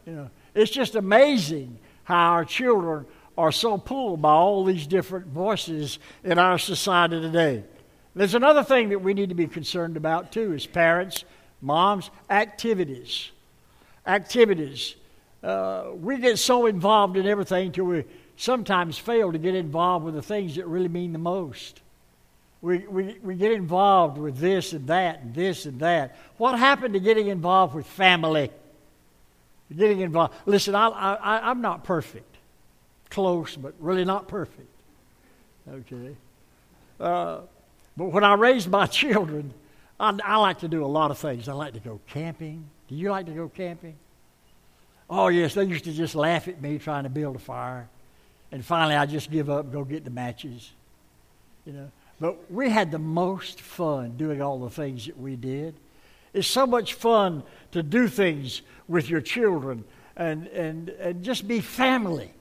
You 0.05 0.13
know, 0.13 0.29
it's 0.53 0.71
just 0.71 0.95
amazing 0.95 1.77
how 2.03 2.31
our 2.31 2.45
children 2.45 3.05
are 3.37 3.51
so 3.51 3.77
pulled 3.77 4.21
by 4.21 4.31
all 4.31 4.63
these 4.63 4.87
different 4.87 5.27
voices 5.27 5.99
in 6.23 6.39
our 6.39 6.57
society 6.57 7.21
today. 7.21 7.63
There's 8.15 8.33
another 8.33 8.63
thing 8.63 8.89
that 8.89 8.99
we 8.99 9.13
need 9.13 9.29
to 9.29 9.35
be 9.35 9.47
concerned 9.47 9.97
about 9.97 10.31
too 10.31 10.53
as 10.53 10.65
parents, 10.65 11.25
moms, 11.61 12.09
activities. 12.29 13.31
Activities. 14.07 14.95
Uh, 15.43 15.91
we 15.99 16.17
get 16.17 16.39
so 16.39 16.65
involved 16.65 17.17
in 17.17 17.27
everything 17.27 17.71
till 17.71 17.85
we 17.85 18.03
sometimes 18.37 18.97
fail 18.97 19.31
to 19.31 19.37
get 19.37 19.55
involved 19.55 20.05
with 20.05 20.15
the 20.15 20.21
things 20.21 20.55
that 20.55 20.67
really 20.67 20.87
mean 20.87 21.13
the 21.13 21.19
most. 21.19 21.81
We, 22.61 22.79
we, 22.79 23.17
we 23.21 23.35
get 23.35 23.51
involved 23.51 24.17
with 24.17 24.37
this 24.37 24.73
and 24.73 24.87
that 24.87 25.21
and 25.21 25.35
this 25.35 25.65
and 25.65 25.79
that. 25.81 26.15
What 26.37 26.57
happened 26.57 26.95
to 26.95 26.99
getting 26.99 27.27
involved 27.27 27.75
with 27.75 27.85
family? 27.85 28.49
Getting 29.75 29.99
involved. 29.99 30.33
Listen, 30.45 30.75
I, 30.75 30.87
I, 30.87 31.49
I'm 31.49 31.61
not 31.61 31.83
perfect. 31.83 32.37
Close, 33.09 33.55
but 33.55 33.73
really 33.79 34.05
not 34.05 34.27
perfect. 34.27 34.67
Okay. 35.69 36.15
Uh, 36.99 37.41
but 37.97 38.05
when 38.05 38.23
I 38.23 38.33
raised 38.33 38.69
my 38.69 38.85
children, 38.87 39.53
I, 39.99 40.17
I 40.23 40.37
like 40.37 40.59
to 40.59 40.67
do 40.67 40.83
a 40.83 40.87
lot 40.87 41.11
of 41.11 41.17
things. 41.17 41.47
I 41.47 41.53
like 41.53 41.73
to 41.73 41.79
go 41.79 41.99
camping. 42.07 42.69
Do 42.87 42.95
you 42.95 43.09
like 43.09 43.25
to 43.25 43.31
go 43.31 43.49
camping? 43.49 43.95
Oh, 45.09 45.27
yes, 45.27 45.53
they 45.53 45.63
used 45.63 45.85
to 45.85 45.93
just 45.93 46.15
laugh 46.15 46.47
at 46.47 46.61
me 46.61 46.79
trying 46.79 47.03
to 47.03 47.09
build 47.09 47.35
a 47.35 47.39
fire. 47.39 47.87
And 48.51 48.63
finally, 48.63 48.95
I 48.95 49.05
just 49.05 49.31
give 49.31 49.49
up 49.49 49.65
and 49.65 49.73
go 49.73 49.83
get 49.83 50.03
the 50.03 50.11
matches. 50.11 50.71
You 51.65 51.73
know. 51.73 51.91
But 52.19 52.51
we 52.51 52.69
had 52.69 52.91
the 52.91 52.99
most 52.99 53.59
fun 53.59 54.17
doing 54.17 54.41
all 54.41 54.59
the 54.59 54.69
things 54.69 55.05
that 55.07 55.19
we 55.19 55.35
did. 55.35 55.75
It's 56.33 56.47
so 56.47 56.65
much 56.65 56.93
fun 56.93 57.43
to 57.71 57.83
do 57.83 58.07
things 58.07 58.61
with 58.87 59.09
your 59.09 59.21
children 59.21 59.83
and, 60.15 60.47
and, 60.47 60.89
and 60.89 61.23
just 61.23 61.47
be 61.47 61.59
family. 61.59 62.31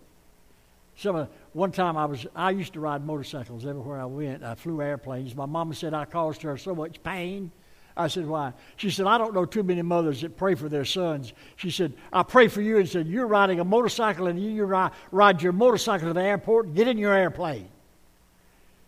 Some, 0.97 1.17
uh, 1.17 1.27
one 1.53 1.73
time 1.73 1.97
I 1.97 2.05
was 2.05 2.27
I 2.35 2.51
used 2.51 2.73
to 2.75 2.81
ride 2.81 3.05
motorcycles 3.05 3.67
everywhere 3.67 4.01
I 4.01 4.05
went. 4.05 4.43
I 4.45 4.55
flew 4.55 4.81
airplanes. 4.81 5.35
My 5.35 5.47
mama 5.47 5.75
said 5.75 5.95
I 5.95 6.05
caused 6.05 6.43
her 6.43 6.57
so 6.57 6.75
much 6.75 7.03
pain. 7.03 7.51
I 7.97 8.09
said, 8.09 8.27
why? 8.27 8.53
She 8.77 8.91
said, 8.91 9.07
I 9.07 9.19
don't 9.19 9.35
know 9.35 9.45
too 9.45 9.63
many 9.63 9.83
mothers 9.83 10.21
that 10.23 10.37
pray 10.37 10.57
for 10.57 10.69
their 10.69 10.85
sons. 10.85 11.33
She 11.57 11.71
said, 11.71 11.93
I 12.13 12.25
pray 12.25 12.49
for 12.49 12.61
you 12.61 12.79
and 12.79 12.89
said, 12.89 13.07
You're 13.07 13.29
riding 13.29 13.61
a 13.61 13.65
motorcycle 13.65 14.27
and 14.27 14.43
you, 14.43 14.65
ride 15.13 15.43
your 15.43 15.53
motorcycle 15.53 16.09
to 16.09 16.15
the 16.15 16.23
airport, 16.23 16.75
get 16.75 16.89
in 16.89 16.99
your 16.99 17.15
airplane. 17.15 17.69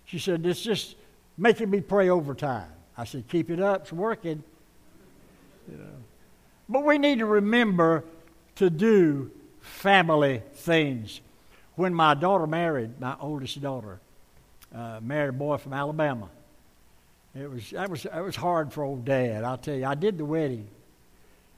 She 0.06 0.18
said, 0.18 0.44
It's 0.44 0.60
just 0.60 0.96
making 1.38 1.70
me 1.70 1.80
pray 1.80 2.08
overtime. 2.08 2.68
I 2.98 3.04
said, 3.04 3.28
Keep 3.28 3.50
it 3.50 3.60
up, 3.60 3.82
it's 3.82 3.92
working. 3.92 4.42
You 5.70 5.78
know. 5.78 5.84
But 6.68 6.84
we 6.84 6.98
need 6.98 7.20
to 7.20 7.26
remember 7.26 8.02
to 8.56 8.70
do 8.70 9.30
family 9.60 10.42
things. 10.54 11.20
When 11.76 11.94
my 11.94 12.14
daughter 12.14 12.46
married, 12.46 13.00
my 13.00 13.16
oldest 13.20 13.60
daughter, 13.60 14.00
uh, 14.74 14.98
married 15.00 15.28
a 15.28 15.32
boy 15.32 15.58
from 15.58 15.74
Alabama. 15.74 16.28
It 17.38 17.50
was 17.50 17.70
that 17.70 17.90
was 17.90 18.04
that 18.04 18.24
was 18.24 18.34
hard 18.34 18.72
for 18.72 18.82
old 18.82 19.04
dad. 19.04 19.44
I'll 19.44 19.58
tell 19.58 19.74
you. 19.74 19.84
I 19.84 19.94
did 19.94 20.16
the 20.16 20.24
wedding, 20.24 20.68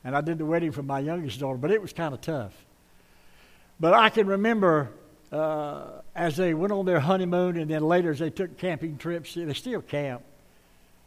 and 0.02 0.16
I 0.16 0.20
did 0.20 0.38
the 0.38 0.44
wedding 0.44 0.72
for 0.72 0.82
my 0.82 0.98
youngest 0.98 1.38
daughter, 1.38 1.56
but 1.56 1.70
it 1.70 1.80
was 1.80 1.92
kind 1.92 2.12
of 2.12 2.20
tough. 2.20 2.52
But 3.78 3.94
I 3.94 4.08
can 4.08 4.26
remember 4.26 4.90
uh, 5.30 6.00
as 6.16 6.36
they 6.36 6.52
went 6.52 6.72
on 6.72 6.84
their 6.84 6.98
honeymoon, 6.98 7.56
and 7.56 7.70
then 7.70 7.82
later 7.82 8.10
as 8.10 8.18
they 8.18 8.30
took 8.30 8.58
camping 8.58 8.98
trips. 8.98 9.34
They 9.34 9.52
still 9.54 9.80
camp. 9.80 10.22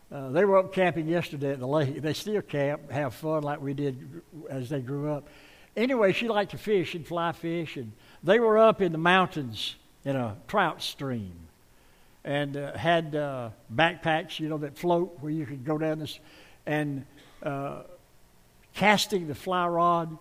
Uh, 0.10 0.30
they 0.30 0.46
were 0.46 0.58
up 0.58 0.74
camping 0.74 1.08
yesterday 1.08 1.52
at 1.52 1.60
the 1.60 1.68
lake. 1.68 2.02
They 2.02 2.14
still 2.14 2.42
camp, 2.42 2.92
have 2.92 3.14
fun 3.14 3.44
like 3.44 3.62
we 3.62 3.74
did 3.74 4.22
as 4.50 4.70
they 4.70 4.80
grew 4.80 5.12
up. 5.12 5.28
Anyway, 5.76 6.14
she 6.14 6.30
liked 6.30 6.52
to 6.52 6.58
fish 6.58 6.96
and 6.96 7.06
fly 7.06 7.34
fish, 7.34 7.76
and 7.76 7.92
they 8.24 8.40
were 8.40 8.58
up 8.58 8.82
in 8.82 8.94
the 8.94 8.98
mountains 8.98 9.76
in 10.06 10.16
a 10.16 10.38
trout 10.48 10.82
stream 10.82 11.41
and 12.24 12.56
uh, 12.56 12.78
had 12.78 13.16
uh, 13.16 13.50
backpacks, 13.74 14.40
you 14.40 14.50
know, 14.50 14.60
that 14.60 14.78
float 14.78 15.18
where 15.22 15.32
you 15.32 15.46
could 15.46 15.66
go 15.66 15.78
down 15.78 16.00
this, 16.00 16.20
and 16.66 17.06
uh, 17.44 17.82
casting 18.76 19.28
the 19.28 19.36
fly 19.36 19.68
rod. 19.68 20.18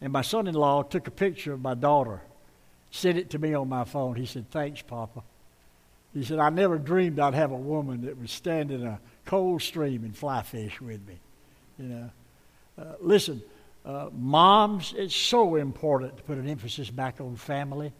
And 0.00 0.12
my 0.12 0.22
son 0.22 0.46
in 0.46 0.54
law 0.54 0.82
took 0.82 1.06
a 1.08 1.10
picture 1.10 1.52
of 1.52 1.60
my 1.60 1.74
daughter, 1.74 2.22
sent 2.90 3.18
it 3.18 3.30
to 3.30 3.38
me 3.38 3.54
on 3.54 3.68
my 3.68 3.84
phone. 3.84 4.14
He 4.14 4.26
said, 4.26 4.50
Thanks, 4.50 4.80
Papa. 4.82 5.22
He 6.14 6.24
said, 6.24 6.38
I 6.38 6.48
never 6.50 6.78
dreamed 6.78 7.20
I'd 7.20 7.34
have 7.34 7.52
a 7.52 7.56
woman 7.56 8.02
that 8.02 8.16
would 8.16 8.30
stand 8.30 8.70
in 8.70 8.86
a 8.86 8.98
cold 9.26 9.60
stream 9.62 10.04
and 10.04 10.16
fly 10.16 10.42
fish 10.42 10.80
with 10.80 11.06
me. 11.06 11.18
You 11.78 11.84
know, 11.84 12.10
uh, 12.78 12.94
listen, 13.00 13.42
uh, 13.84 14.08
moms, 14.12 14.94
it's 14.96 15.14
so 15.14 15.56
important 15.56 16.16
to 16.16 16.22
put 16.22 16.38
an 16.38 16.48
emphasis 16.48 16.90
back 16.90 17.20
on 17.20 17.36
family. 17.36 17.92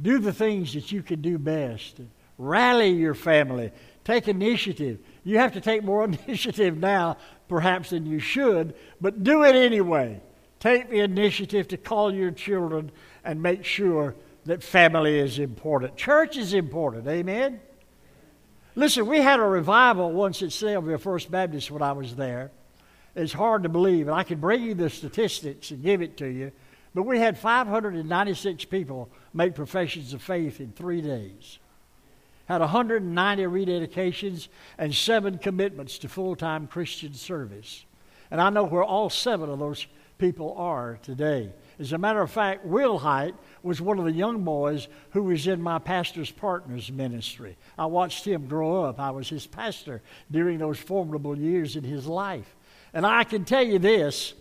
Do 0.00 0.18
the 0.18 0.32
things 0.32 0.74
that 0.74 0.90
you 0.90 1.02
can 1.02 1.20
do 1.20 1.38
best. 1.38 2.00
Rally 2.38 2.90
your 2.90 3.14
family. 3.14 3.72
Take 4.04 4.28
initiative. 4.28 4.98
You 5.24 5.38
have 5.38 5.52
to 5.52 5.60
take 5.60 5.82
more 5.82 6.04
initiative 6.26 6.76
now, 6.76 7.16
perhaps, 7.48 7.90
than 7.90 8.06
you 8.06 8.18
should, 8.18 8.74
but 9.00 9.24
do 9.24 9.44
it 9.44 9.54
anyway. 9.54 10.20
Take 10.60 10.90
the 10.90 11.00
initiative 11.00 11.68
to 11.68 11.76
call 11.76 12.12
your 12.12 12.30
children 12.30 12.90
and 13.24 13.42
make 13.42 13.64
sure 13.64 14.14
that 14.46 14.62
family 14.62 15.18
is 15.18 15.38
important. 15.38 15.96
Church 15.96 16.36
is 16.36 16.52
important. 16.52 17.06
Amen? 17.06 17.60
Listen, 18.74 19.06
we 19.06 19.18
had 19.18 19.40
a 19.40 19.44
revival 19.44 20.10
once 20.12 20.42
at 20.42 20.52
Sylvia 20.52 20.98
First 20.98 21.30
Baptist 21.30 21.70
when 21.70 21.82
I 21.82 21.92
was 21.92 22.16
there. 22.16 22.50
It's 23.14 23.32
hard 23.32 23.62
to 23.62 23.68
believe, 23.68 24.08
and 24.08 24.16
I 24.16 24.24
can 24.24 24.40
bring 24.40 24.62
you 24.62 24.74
the 24.74 24.90
statistics 24.90 25.70
and 25.70 25.82
give 25.82 26.02
it 26.02 26.16
to 26.16 26.26
you, 26.26 26.50
but 26.94 27.04
we 27.04 27.20
had 27.20 27.38
596 27.38 28.64
people 28.64 29.08
make 29.32 29.54
professions 29.54 30.12
of 30.12 30.22
faith 30.22 30.60
in 30.60 30.72
three 30.72 31.00
days 31.00 31.58
had 32.46 32.60
190 32.60 33.42
rededications 33.44 34.48
and 34.78 34.94
seven 34.94 35.38
commitments 35.38 35.98
to 35.98 36.08
full 36.08 36.36
time 36.36 36.66
Christian 36.66 37.14
service. 37.14 37.84
And 38.30 38.40
I 38.40 38.50
know 38.50 38.64
where 38.64 38.84
all 38.84 39.10
seven 39.10 39.50
of 39.50 39.58
those 39.58 39.86
people 40.18 40.54
are 40.56 40.98
today. 41.02 41.50
As 41.78 41.92
a 41.92 41.98
matter 41.98 42.20
of 42.20 42.30
fact, 42.30 42.64
Will 42.64 42.98
Height 42.98 43.34
was 43.62 43.80
one 43.80 43.98
of 43.98 44.04
the 44.04 44.12
young 44.12 44.44
boys 44.44 44.86
who 45.10 45.24
was 45.24 45.46
in 45.46 45.60
my 45.60 45.78
pastor's 45.78 46.30
partners 46.30 46.90
ministry. 46.92 47.56
I 47.76 47.86
watched 47.86 48.24
him 48.24 48.46
grow 48.46 48.84
up. 48.84 49.00
I 49.00 49.10
was 49.10 49.28
his 49.28 49.46
pastor 49.46 50.02
during 50.30 50.58
those 50.58 50.78
formidable 50.78 51.36
years 51.36 51.74
in 51.76 51.82
his 51.82 52.06
life. 52.06 52.54
And 52.92 53.04
I 53.04 53.24
can 53.24 53.44
tell 53.44 53.64
you 53.64 53.78
this 53.78 54.34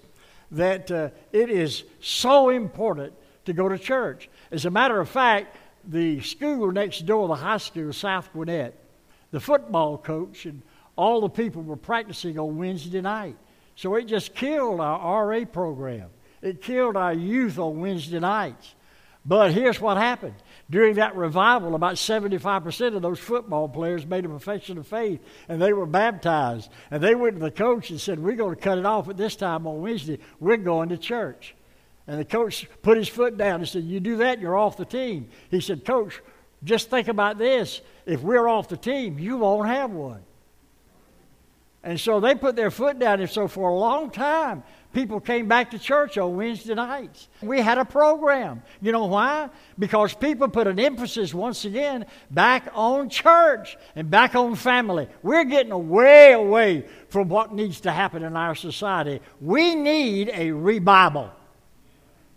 that 0.52 0.92
uh, 0.92 1.10
it 1.32 1.50
is 1.50 1.84
so 2.00 2.50
important 2.50 3.14
to 3.46 3.54
go 3.54 3.68
to 3.68 3.78
church. 3.78 4.30
As 4.52 4.66
a 4.66 4.70
matter 4.70 5.00
of 5.00 5.10
fact, 5.10 5.56
the 5.86 6.22
school 6.22 6.72
next 6.72 7.06
door, 7.06 7.28
the 7.28 7.36
high 7.36 7.58
school, 7.58 7.92
South 7.94 8.32
Gwinnett, 8.34 8.78
the 9.32 9.40
football 9.40 9.98
coach 9.98 10.46
and 10.46 10.62
all 10.96 11.22
the 11.22 11.30
people 11.30 11.64
were 11.64 11.76
practicing 11.76 12.38
on 12.38 12.58
Wednesday 12.58 13.02
night. 13.02 13.36
So 13.76 13.96
it 13.96 14.06
just 14.06 14.36
killed 14.36 14.80
our 14.80 15.28
RA 15.28 15.46
program. 15.46 16.10
It 16.42 16.62
killed 16.62 16.96
our 16.96 17.14
youth 17.14 17.58
on 17.58 17.80
Wednesday 17.80 18.20
nights. 18.20 18.76
But 19.26 19.54
here's 19.54 19.80
what 19.80 19.98
happened. 19.98 20.36
During 20.70 20.96
that 20.96 21.16
revival, 21.16 21.76
about 21.76 21.96
75% 21.96 22.96
of 22.96 23.02
those 23.02 23.20
football 23.20 23.70
players 23.70 24.06
made 24.06 24.26
a 24.26 24.30
profession 24.30 24.78
of 24.78 24.86
faith 24.86 25.22
and 25.48 25.62
they 25.62 25.72
were 25.72 25.86
baptized. 25.86 26.70
And 26.92 27.02
they 27.02 27.16
went 27.16 27.38
to 27.38 27.42
the 27.42 27.52
coach 27.52 27.90
and 27.90 28.00
said, 28.00 28.20
We're 28.20 28.36
going 28.36 28.56
to 28.56 28.62
cut 28.62 28.78
it 28.78 28.86
off 28.86 29.08
at 29.08 29.18
this 29.18 29.36
time 29.36 29.66
on 29.66 29.82
Wednesday. 29.82 30.20
We're 30.40 30.58
going 30.58 30.90
to 30.90 30.98
church. 30.98 31.56
And 32.08 32.20
the 32.20 32.26
coach 32.26 32.68
put 32.82 32.98
his 32.98 33.08
foot 33.08 33.38
down 33.38 33.62
and 33.62 33.68
said, 33.68 33.84
You 33.84 34.00
do 34.00 34.18
that, 34.18 34.40
you're 34.40 34.58
off 34.58 34.78
the 34.78 34.86
team. 34.86 35.30
He 35.50 35.62
said, 35.62 35.86
Coach, 35.86 36.22
just 36.64 36.90
think 36.90 37.08
about 37.08 37.38
this. 37.38 37.82
If 38.06 38.22
we're 38.22 38.48
off 38.48 38.70
the 38.70 38.78
team, 38.78 39.20
you 39.20 39.38
won't 39.38 39.68
have 39.68 39.92
one. 39.92 40.22
And 41.86 42.00
so 42.00 42.22
they 42.22 42.34
put 42.34 42.56
their 42.56 42.72
foot 42.72 42.98
down. 42.98 43.20
And 43.20 43.30
so 43.30 43.48
for 43.50 43.70
a 43.70 43.76
long 43.76 44.10
time, 44.10 44.64
people 44.94 45.20
came 45.20 45.50
back 45.50 45.72
to 45.72 45.80
church 45.80 46.18
on 46.18 46.38
Wednesday 46.38 46.74
nights. 46.74 47.28
We 47.42 47.60
had 47.60 47.78
a 47.78 47.84
program. 47.84 48.64
You 48.82 48.94
know 48.94 49.06
why? 49.06 49.50
Because 49.78 50.14
people 50.14 50.48
put 50.48 50.66
an 50.68 50.80
emphasis 50.80 51.34
once 51.34 51.66
again 51.66 52.06
back 52.32 52.70
on 52.74 53.10
church 53.10 53.78
and 53.98 54.10
back 54.10 54.34
on 54.34 54.56
family. 54.56 55.10
We're 55.24 55.44
getting 55.44 55.90
way 55.90 56.32
away 56.32 56.86
from 57.10 57.28
what 57.28 57.54
needs 57.54 57.82
to 57.82 57.92
happen 57.92 58.24
in 58.24 58.38
our 58.38 58.56
society. 58.56 59.20
We 59.42 59.76
need 59.76 60.32
a 60.34 60.52
revival. 60.52 61.32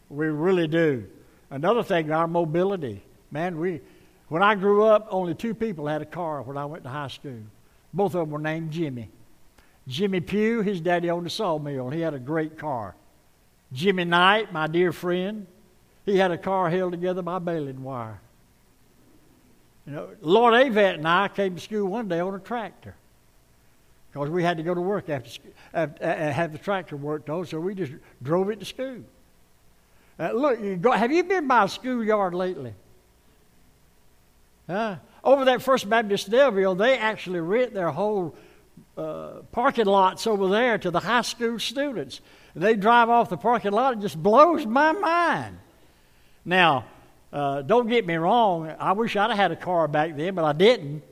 We 0.09 0.27
really 0.27 0.69
do. 0.69 1.07
Another 1.51 1.83
thing, 1.83 2.11
our 2.11 2.27
mobility. 2.27 3.03
Man, 3.31 3.59
we 3.59 3.81
when 4.29 4.43
I 4.43 4.55
grew 4.55 4.85
up, 4.85 5.07
only 5.11 5.35
two 5.35 5.55
people 5.55 5.87
had 5.87 6.03
a 6.03 6.07
car 6.07 6.43
when 6.43 6.57
I 6.57 6.65
went 6.65 6.83
to 6.85 6.91
high 6.91 7.09
school. 7.09 7.43
Both 7.95 8.15
of 8.15 8.21
them 8.21 8.31
were 8.31 8.41
named 8.41 8.73
Jimmy. 8.73 9.09
Jimmy 9.87 10.21
Pugh, 10.21 10.63
his 10.63 10.81
daddy 10.81 11.11
owned 11.11 11.27
a 11.27 11.31
sawmill, 11.31 11.91
he 11.91 12.01
had 12.01 12.15
a 12.15 12.19
great 12.19 12.59
car. 12.59 12.97
Jimmy 13.73 14.05
Knight, 14.05 14.53
my 14.53 14.67
dear 14.67 14.93
friend, 14.93 15.47
he 16.05 16.17
had 16.17 16.31
a 16.31 16.39
car 16.39 16.71
held 16.71 16.93
together 16.93 17.23
by 17.23 17.39
baling 17.39 17.83
wire. 17.83 18.21
You 19.87 19.93
know, 19.93 20.09
Lord 20.21 20.55
Avett 20.55 20.95
and 20.95 21.07
I 21.07 21.29
came 21.29 21.55
to 21.55 21.61
school 21.61 21.87
one 21.87 22.09
day 22.09 22.19
on 22.19 22.35
a 22.35 22.41
tractor 22.41 22.97
because 24.13 24.29
we 24.31 24.43
had 24.43 24.57
to 24.57 24.65
go 24.65 24.75
to 24.75 24.81
work 24.81 25.09
after, 25.09 25.31
after 25.73 26.05
uh, 26.05 26.33
have 26.33 26.51
the 26.51 26.59
tractor 26.59 26.97
worked 26.97 27.31
on, 27.31 27.47
so 27.47 27.61
we 27.61 27.75
just 27.75 27.93
drove 28.23 28.51
it 28.51 28.59
to 28.59 28.65
school. 28.65 29.05
Uh, 30.19 30.33
look, 30.33 30.61
you 30.61 30.77
go, 30.77 30.93
have 30.93 31.13
you 31.13 31.25
been 31.25 31.47
by 31.47 31.65
a 31.65 31.69
schoolyard 31.69 32.35
lately? 32.35 32.75
Huh? 34.67 34.97
Over 35.23 35.45
that 35.47 35.63
First 35.63 35.89
Baptist 35.89 36.31
Snellville, 36.31 36.77
they 36.77 36.99
actually 36.99 37.41
rent 37.41 37.75
their 37.75 37.91
whole 37.91 38.35
uh, 38.97 39.43
parking 39.53 39.87
lots 39.87 40.27
over 40.27 40.49
there 40.49 40.79
to 40.79 40.91
the 40.91 41.01
high 41.01 41.23
school 41.23 41.59
students. 41.59 42.21
They 42.55 42.75
drive 42.75 43.11
off 43.11 43.29
the 43.29 43.37
parking 43.37 43.73
lot. 43.73 43.95
It 43.95 44.01
just 44.01 44.21
blows 44.23 44.65
my 44.65 44.93
mind. 44.93 45.59
Now, 46.45 46.87
uh, 47.33 47.63
don't 47.63 47.89
get 47.89 48.07
me 48.07 48.15
wrong. 48.15 48.73
I 48.79 48.93
wish 48.93 49.17
I'd 49.17 49.31
have 49.31 49.39
had 49.39 49.53
a 49.53 49.57
car 49.57 49.89
back 49.89 50.17
then, 50.17 50.35
but 50.35 50.45
I 50.45 50.53
didn't. 50.53 51.03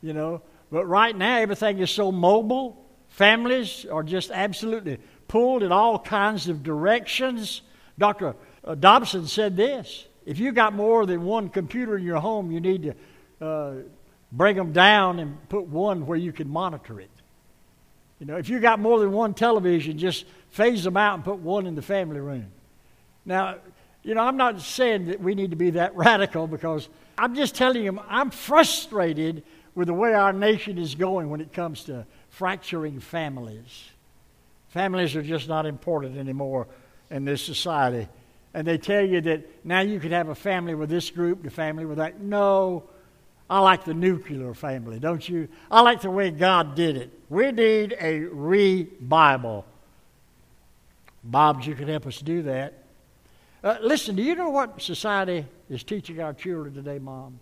You 0.00 0.14
know. 0.14 0.42
But 0.72 0.86
right 0.86 1.14
now, 1.14 1.38
everything 1.38 1.80
is 1.80 1.90
so 1.90 2.10
mobile. 2.10 2.82
Families 3.08 3.84
are 3.90 4.02
just 4.02 4.30
absolutely 4.30 4.98
pulled 5.28 5.62
in 5.62 5.72
all 5.72 5.98
kinds 5.98 6.48
of 6.48 6.62
directions. 6.62 7.62
Dr. 7.98 8.34
Uh, 8.64 8.74
Dobson 8.74 9.26
said 9.26 9.56
this 9.56 10.06
if 10.26 10.38
you 10.38 10.52
got 10.52 10.74
more 10.74 11.06
than 11.06 11.24
one 11.24 11.48
computer 11.48 11.96
in 11.96 12.04
your 12.04 12.20
home, 12.20 12.50
you 12.50 12.60
need 12.60 12.94
to 13.40 13.44
uh, 13.44 13.74
bring 14.32 14.56
them 14.56 14.72
down 14.72 15.18
and 15.18 15.36
put 15.48 15.66
one 15.66 16.06
where 16.06 16.18
you 16.18 16.32
can 16.32 16.48
monitor 16.48 17.00
it. 17.00 17.10
You 18.18 18.26
know, 18.26 18.36
if 18.36 18.48
you 18.48 18.60
got 18.60 18.78
more 18.78 19.00
than 19.00 19.12
one 19.12 19.32
television, 19.32 19.98
just 19.98 20.26
phase 20.50 20.84
them 20.84 20.96
out 20.96 21.14
and 21.14 21.24
put 21.24 21.38
one 21.38 21.66
in 21.66 21.74
the 21.74 21.82
family 21.82 22.20
room. 22.20 22.46
Now, 23.24 23.56
you 24.02 24.14
know, 24.14 24.20
I'm 24.20 24.36
not 24.36 24.60
saying 24.60 25.06
that 25.06 25.20
we 25.20 25.34
need 25.34 25.50
to 25.50 25.56
be 25.56 25.70
that 25.70 25.96
radical 25.96 26.46
because 26.46 26.88
I'm 27.16 27.34
just 27.34 27.54
telling 27.54 27.82
you, 27.82 27.98
I'm 28.08 28.30
frustrated 28.30 29.42
with 29.74 29.88
the 29.88 29.94
way 29.94 30.14
our 30.14 30.32
nation 30.32 30.78
is 30.78 30.94
going 30.94 31.30
when 31.30 31.40
it 31.40 31.52
comes 31.52 31.84
to 31.84 32.04
fracturing 32.28 33.00
families. 33.00 33.84
Families 34.68 35.16
are 35.16 35.22
just 35.22 35.48
not 35.48 35.64
important 35.66 36.18
anymore 36.18 36.66
in 37.10 37.24
this 37.24 37.42
society. 37.42 38.08
And 38.54 38.66
they 38.66 38.78
tell 38.78 39.04
you 39.04 39.20
that 39.22 39.64
now 39.64 39.80
you 39.80 40.00
could 40.00 40.12
have 40.12 40.28
a 40.28 40.34
family 40.34 40.74
with 40.74 40.90
this 40.90 41.10
group, 41.10 41.42
the 41.42 41.50
family 41.50 41.84
with 41.84 41.98
that. 41.98 42.20
No, 42.20 42.84
I 43.48 43.60
like 43.60 43.84
the 43.84 43.94
nuclear 43.94 44.54
family, 44.54 44.98
don't 44.98 45.28
you? 45.28 45.48
I 45.70 45.82
like 45.82 46.00
the 46.00 46.10
way 46.10 46.30
God 46.30 46.74
did 46.74 46.96
it. 46.96 47.10
We 47.28 47.50
need 47.52 47.96
a 48.00 48.20
re-Bible. 48.20 49.64
Bobs, 51.22 51.66
you 51.66 51.74
can 51.74 51.88
help 51.88 52.06
us 52.06 52.20
do 52.20 52.42
that. 52.42 52.74
Uh, 53.62 53.76
listen, 53.82 54.16
do 54.16 54.22
you 54.22 54.34
know 54.34 54.50
what 54.50 54.80
society 54.80 55.44
is 55.68 55.84
teaching 55.84 56.20
our 56.20 56.32
children 56.32 56.74
today, 56.74 56.98
Mom? 56.98 57.38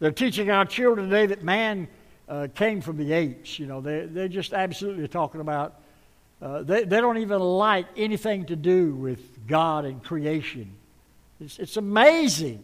They're 0.00 0.10
teaching 0.10 0.50
our 0.50 0.64
children 0.64 1.10
today 1.10 1.26
that 1.26 1.44
man 1.44 1.88
uh, 2.28 2.48
came 2.54 2.80
from 2.80 2.96
the 2.96 3.12
apes. 3.12 3.58
You 3.58 3.66
know, 3.66 3.80
they, 3.80 4.06
they're 4.06 4.28
just 4.28 4.52
absolutely 4.52 5.06
talking 5.08 5.40
about, 5.40 5.80
uh, 6.40 6.62
they, 6.62 6.84
they 6.84 7.00
don't 7.00 7.18
even 7.18 7.40
like 7.40 7.86
anything 7.96 8.46
to 8.46 8.56
do 8.56 8.94
with 8.94 9.46
God 9.46 9.84
and 9.84 10.02
creation. 10.02 10.72
It's, 11.40 11.58
it's 11.58 11.76
amazing. 11.76 12.62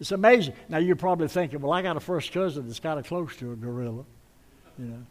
It's 0.00 0.12
amazing. 0.12 0.54
Now 0.68 0.78
you're 0.78 0.96
probably 0.96 1.28
thinking, 1.28 1.60
well, 1.60 1.72
I 1.72 1.82
got 1.82 1.96
a 1.96 2.00
first 2.00 2.32
cousin 2.32 2.66
that's 2.66 2.80
kind 2.80 2.98
of 2.98 3.06
close 3.06 3.34
to 3.36 3.52
a 3.52 3.56
gorilla, 3.56 4.04
you 4.78 4.84
know, 4.86 5.02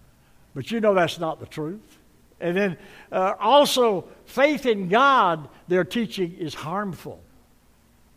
but 0.53 0.69
you 0.69 0.79
know 0.79 0.93
that's 0.93 1.19
not 1.19 1.39
the 1.39 1.45
truth. 1.45 1.97
And 2.39 2.57
then 2.57 2.77
uh, 3.11 3.33
also, 3.39 4.05
faith 4.25 4.65
in 4.65 4.89
God, 4.89 5.47
their 5.67 5.83
teaching 5.83 6.35
is 6.37 6.53
harmful. 6.53 7.21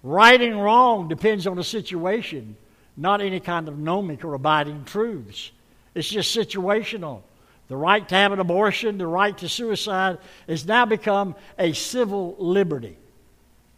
Right 0.03 0.41
and 0.41 0.63
wrong 0.63 1.09
depends 1.09 1.47
on 1.47 1.57
the 1.57 1.65
situation, 1.65 2.57
not 2.97 3.21
any 3.21 3.41
kind 3.41 3.69
of 3.69 3.79
gnomic 3.79 4.25
or 4.25 4.35
abiding 4.35 4.85
truths. 4.85 5.53
It's 5.95 6.09
just 6.09 6.37
situational. 6.37 7.23
The 7.69 7.77
right 7.77 8.09
to 8.09 8.15
have 8.15 8.33
an 8.33 8.39
abortion, 8.39 8.99
the 8.99 9.07
right 9.07 9.37
to 9.39 9.49
suicide, 9.49 10.19
has 10.49 10.65
now 10.65 10.87
become 10.87 11.35
a 11.59 11.73
civil 11.73 12.37
liberty. 12.39 12.97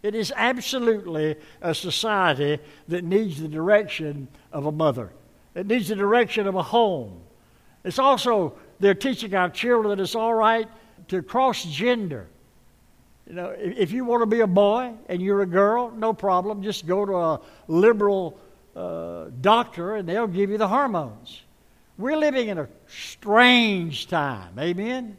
It 0.03 0.15
is 0.15 0.33
absolutely 0.37 1.37
a 1.61 1.75
society 1.75 2.59
that 2.89 3.03
needs 3.05 3.41
the 3.41 3.49
direction 3.49 4.29
of 4.53 4.67
a 4.67 4.73
mother. 4.73 5.11
It 5.55 5.67
needs 5.67 5.89
the 5.89 5.97
direction 5.97 6.47
of 6.47 6.55
a 6.55 6.63
home. 6.63 7.21
It's 7.83 7.99
also, 7.99 8.55
they're 8.79 8.95
teaching 8.95 9.35
our 9.35 9.49
children 9.49 9.97
that 9.97 10.03
it's 10.03 10.15
all 10.15 10.35
right 10.35 10.69
to 11.09 11.23
cross 11.23 11.65
gender. 11.65 12.29
You 13.27 13.35
know, 13.35 13.55
if 13.59 13.91
you 13.91 14.05
want 14.05 14.23
to 14.23 14.27
be 14.27 14.41
a 14.41 14.47
boy 14.47 14.93
and 15.09 15.21
you're 15.21 15.43
a 15.43 15.47
girl, 15.47 15.91
no 15.91 16.13
problem. 16.13 16.63
Just 16.63 16.87
go 16.87 17.05
to 17.05 17.17
a 17.17 17.41
liberal 17.67 18.39
uh, 18.77 19.27
doctor 19.41 19.97
and 19.97 20.09
they'll 20.09 20.27
give 20.27 20.51
you 20.51 20.59
the 20.59 20.69
hormones. 20.69 21.43
We're 21.99 22.17
living 22.17 22.49
in 22.49 22.59
a 22.59 22.69
strange 22.87 24.07
time. 24.07 24.57
Amen? 24.59 25.17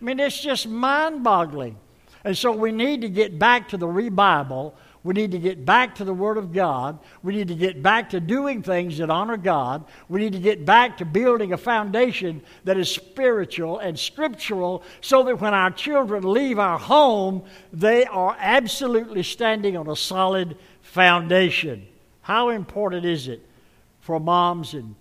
I 0.00 0.04
mean, 0.04 0.18
it's 0.18 0.40
just 0.40 0.66
mind 0.66 1.22
boggling. 1.22 1.76
And 2.24 2.36
so 2.36 2.52
we 2.52 2.72
need 2.72 3.02
to 3.02 3.10
get 3.10 3.38
back 3.38 3.68
to 3.68 3.76
the 3.76 3.86
revival. 3.86 4.74
We 5.02 5.12
need 5.12 5.32
to 5.32 5.38
get 5.38 5.66
back 5.66 5.96
to 5.96 6.04
the 6.04 6.14
Word 6.14 6.38
of 6.38 6.54
God. 6.54 6.98
We 7.22 7.34
need 7.34 7.48
to 7.48 7.54
get 7.54 7.82
back 7.82 8.08
to 8.10 8.20
doing 8.20 8.62
things 8.62 8.96
that 8.96 9.10
honor 9.10 9.36
God. 9.36 9.84
We 10.08 10.20
need 10.20 10.32
to 10.32 10.38
get 10.38 10.64
back 10.64 10.96
to 10.98 11.04
building 11.04 11.52
a 11.52 11.58
foundation 11.58 12.42
that 12.64 12.78
is 12.78 12.90
spiritual 12.90 13.78
and 13.78 13.98
scriptural 13.98 14.82
so 15.02 15.22
that 15.24 15.38
when 15.40 15.52
our 15.52 15.70
children 15.70 16.22
leave 16.32 16.58
our 16.58 16.78
home, 16.78 17.44
they 17.74 18.06
are 18.06 18.34
absolutely 18.40 19.22
standing 19.22 19.76
on 19.76 19.90
a 19.90 19.96
solid 19.96 20.56
foundation. 20.80 21.86
How 22.22 22.48
important 22.48 23.04
is 23.04 23.28
it 23.28 23.46
for 24.00 24.18
moms 24.18 24.72
and, 24.72 24.94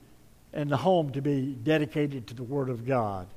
and 0.54 0.70
the 0.70 0.78
home 0.78 1.12
to 1.12 1.22
be 1.22 1.56
dedicated 1.63 2.28
to 2.28 2.34
the 2.34 2.44
Word 2.44 2.70
of 2.70 2.86
God? 2.86 3.28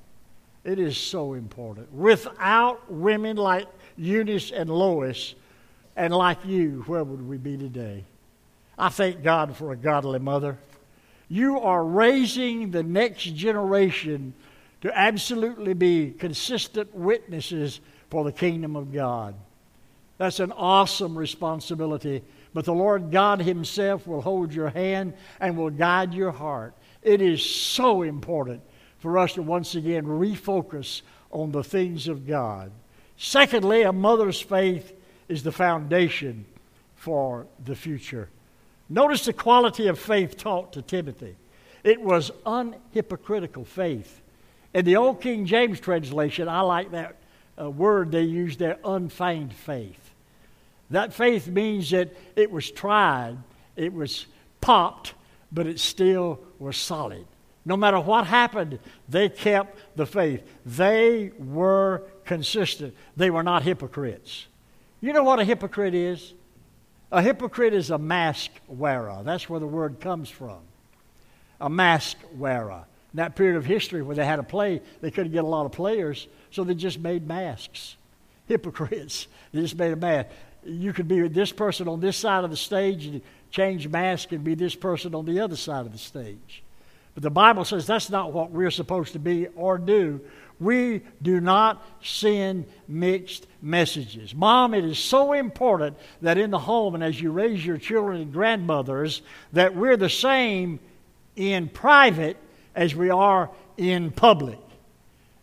It 0.65 0.79
is 0.79 0.99
so 0.99 1.35
important. 1.35 1.93
Without 1.93 2.91
women 2.93 3.37
like 3.37 3.67
Eunice 3.97 4.51
and 4.51 4.69
Lois, 4.69 5.35
and 5.97 6.15
like 6.15 6.45
you, 6.45 6.85
where 6.87 7.03
would 7.03 7.27
we 7.27 7.39
be 7.39 7.57
today? 7.57 8.05
I 8.79 8.91
thank 8.91 9.23
God 9.23 9.57
for 9.57 9.73
a 9.73 9.77
godly 9.77 10.19
mother. 10.19 10.59
You 11.29 11.61
are 11.61 11.83
raising 11.83 12.71
the 12.71 12.83
next 12.83 13.23
generation 13.35 14.35
to 14.83 14.97
absolutely 14.97 15.73
be 15.73 16.11
consistent 16.11 16.95
witnesses 16.95 17.81
for 18.11 18.25
the 18.25 18.33
kingdom 18.33 18.77
of 18.77 18.93
God. 18.93 19.35
That's 20.19 20.41
an 20.41 20.53
awesome 20.53 21.17
responsibility. 21.17 22.23
But 22.55 22.65
the 22.65 22.75
Lord 22.75 23.11
God 23.11 23.41
Himself 23.41 24.07
will 24.07 24.21
hold 24.21 24.53
your 24.53 24.69
hand 24.69 25.15
and 25.41 25.57
will 25.57 25.71
guide 25.71 26.15
your 26.15 26.31
heart. 26.31 26.75
It 27.07 27.23
is 27.23 27.41
so 27.41 28.03
important 28.03 28.63
for 28.99 29.17
us 29.17 29.35
to 29.35 29.43
once 29.43 29.77
again 29.77 30.07
refocus 30.07 31.03
on 31.31 31.53
the 31.53 31.63
things 31.63 32.09
of 32.09 32.27
God. 32.27 32.73
Secondly, 33.17 33.83
a 33.83 33.93
mother's 33.93 34.41
faith 34.41 34.93
is 35.29 35.45
the 35.45 35.53
foundation 35.53 36.45
for 36.97 37.47
the 37.65 37.77
future. 37.77 38.29
Notice 38.89 39.25
the 39.25 39.33
quality 39.33 39.87
of 39.87 40.01
faith 40.01 40.37
taught 40.37 40.73
to 40.73 40.83
Timothy. 40.83 41.37
It 41.85 42.01
was 42.01 42.33
unhypocritical 42.45 43.69
faith. 43.69 44.21
In 44.75 44.85
the 44.85 44.97
Old 44.97 45.21
King 45.21 45.47
James 45.47 45.79
translation, 45.79 46.49
I 46.49 46.63
like 46.63 46.91
that 46.91 47.15
uh, 47.57 47.71
word 47.71 48.11
they 48.11 48.23
use 48.23 48.57
there, 48.57 48.79
unfeigned 48.85 49.55
faith. 49.55 50.11
That 50.91 51.15
faith 51.15 51.47
means 51.47 51.89
that 51.91 52.17
it 52.35 52.51
was 52.51 52.69
tried, 52.69 53.37
it 53.77 53.93
was 53.93 54.27
popped, 54.61 55.15
but 55.57 55.67
it 55.67 55.81
still 55.81 56.39
was 56.59 56.77
solid. 56.77 57.27
No 57.65 57.79
matter 57.79 57.99
what 57.99 58.27
happened, 58.27 58.79
they 59.09 59.31
kept 59.31 59.79
the 59.97 60.05
faith. 60.05 60.43
They 60.67 61.33
were 61.39 62.03
consistent. 62.27 62.95
They 63.17 63.31
were 63.31 63.43
not 63.43 63.63
hypocrites. 63.63 64.47
You 65.01 65.15
know 65.15 65.23
what 65.23 65.41
a 65.41 65.45
hypocrite 65.45 65.95
is? 65.95 66.35
A 67.11 67.23
hypocrite 67.23 67.73
is 67.73 67.91
a 67.91 67.97
mask 67.97 68.51
wearer. 68.69 69.23
That's 69.25 69.49
where 69.49 69.59
the 69.59 69.67
word 69.67 69.99
comes 69.99 70.29
from. 70.29 70.59
A 71.59 71.71
mask 71.71 72.19
wearer. 72.35 72.85
In 73.15 73.17
that 73.17 73.35
period 73.35 73.57
of 73.57 73.65
history 73.65 74.03
where 74.03 74.15
they 74.15 74.27
had 74.27 74.39
a 74.39 74.43
play, 74.43 74.83
they 75.01 75.11
couldn't 75.11 75.33
get 75.33 75.43
a 75.43 75.49
lot 75.49 75.65
of 75.65 75.73
players, 75.73 76.29
so 76.51 76.65
they 76.65 76.75
just 76.75 77.01
made 77.01 77.27
masks. 77.27 77.97
Hypocrites. 78.47 79.27
They 79.53 79.63
just 79.63 79.79
made 79.79 79.93
a 79.93 79.97
mask. 79.97 80.29
You 80.67 80.93
could 80.93 81.09
be 81.09 81.27
this 81.29 81.51
person 81.51 81.89
on 81.89 82.01
this 82.01 82.19
side 82.19 82.45
of 82.45 82.51
the 82.51 82.59
stage 82.59 83.07
and 83.07 83.23
change 83.57 83.89
mask 83.89 84.33
and 84.33 84.45
be 84.45 84.55
this 84.55 84.75
person 84.75 85.15
on 85.15 85.25
the 85.25 85.41
other 85.41 85.57
side 85.57 85.87
of 85.87 85.93
the 85.93 85.99
stage. 85.99 86.63
But 87.15 87.23
the 87.23 87.31
Bible 87.31 87.65
says 87.65 87.87
that's 87.87 88.11
not 88.11 88.35
what 88.35 88.51
we're 88.51 88.71
supposed 88.71 89.15
to 89.15 89.19
be 89.19 89.47
or 89.57 89.79
do. 89.79 90.21
We 90.61 91.01
do 91.23 91.41
not 91.41 91.83
send 92.03 92.67
mixed 92.87 93.47
messages. 93.63 94.35
Mom, 94.35 94.75
it 94.75 94.85
is 94.85 94.99
so 94.99 95.33
important 95.33 95.97
that 96.21 96.37
in 96.37 96.51
the 96.51 96.59
home 96.59 96.95
and 96.95 97.03
as 97.03 97.19
you 97.19 97.31
raise 97.31 97.65
your 97.65 97.79
children 97.79 98.21
and 98.21 98.33
grandmothers, 98.33 99.23
that 99.55 99.75
we're 99.75 99.97
the 99.97 100.11
same 100.11 100.79
in 101.35 101.69
private 101.69 102.37
as 102.75 102.95
we 102.95 103.09
are 103.09 103.51
in 103.79 104.11
public. 104.11 104.59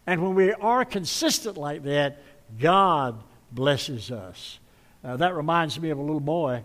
And 0.05 0.21
when 0.21 0.35
we 0.35 0.53
are 0.53 0.85
consistent 0.85 1.57
like 1.57 1.83
that, 1.83 2.21
God 2.59 3.19
blesses 3.51 4.11
us. 4.11 4.59
Uh, 5.03 5.17
that 5.17 5.35
reminds 5.35 5.79
me 5.79 5.89
of 5.89 5.97
a 5.97 6.01
little 6.01 6.19
boy 6.19 6.63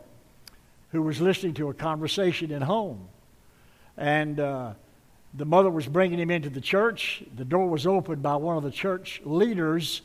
who 0.91 1.03
was 1.03 1.21
listening 1.21 1.55
to 1.55 1.69
a 1.69 1.75
conversation 1.75 2.53
at 2.53 2.63
home. 2.63 3.09
And 3.97 4.41
uh, 4.41 4.75
the 5.35 5.45
mother 5.45 5.71
was 5.71 5.87
bringing 5.87 6.19
him 6.19 6.31
into 6.31 6.51
the 6.51 6.61
church. 6.61 7.23
The 7.37 7.45
door 7.45 7.69
was 7.69 7.87
opened 7.87 8.23
by 8.23 8.37
one 8.37 8.57
of 8.57 8.63
the 8.63 8.71
church 8.71 9.21
leaders. 9.25 10.03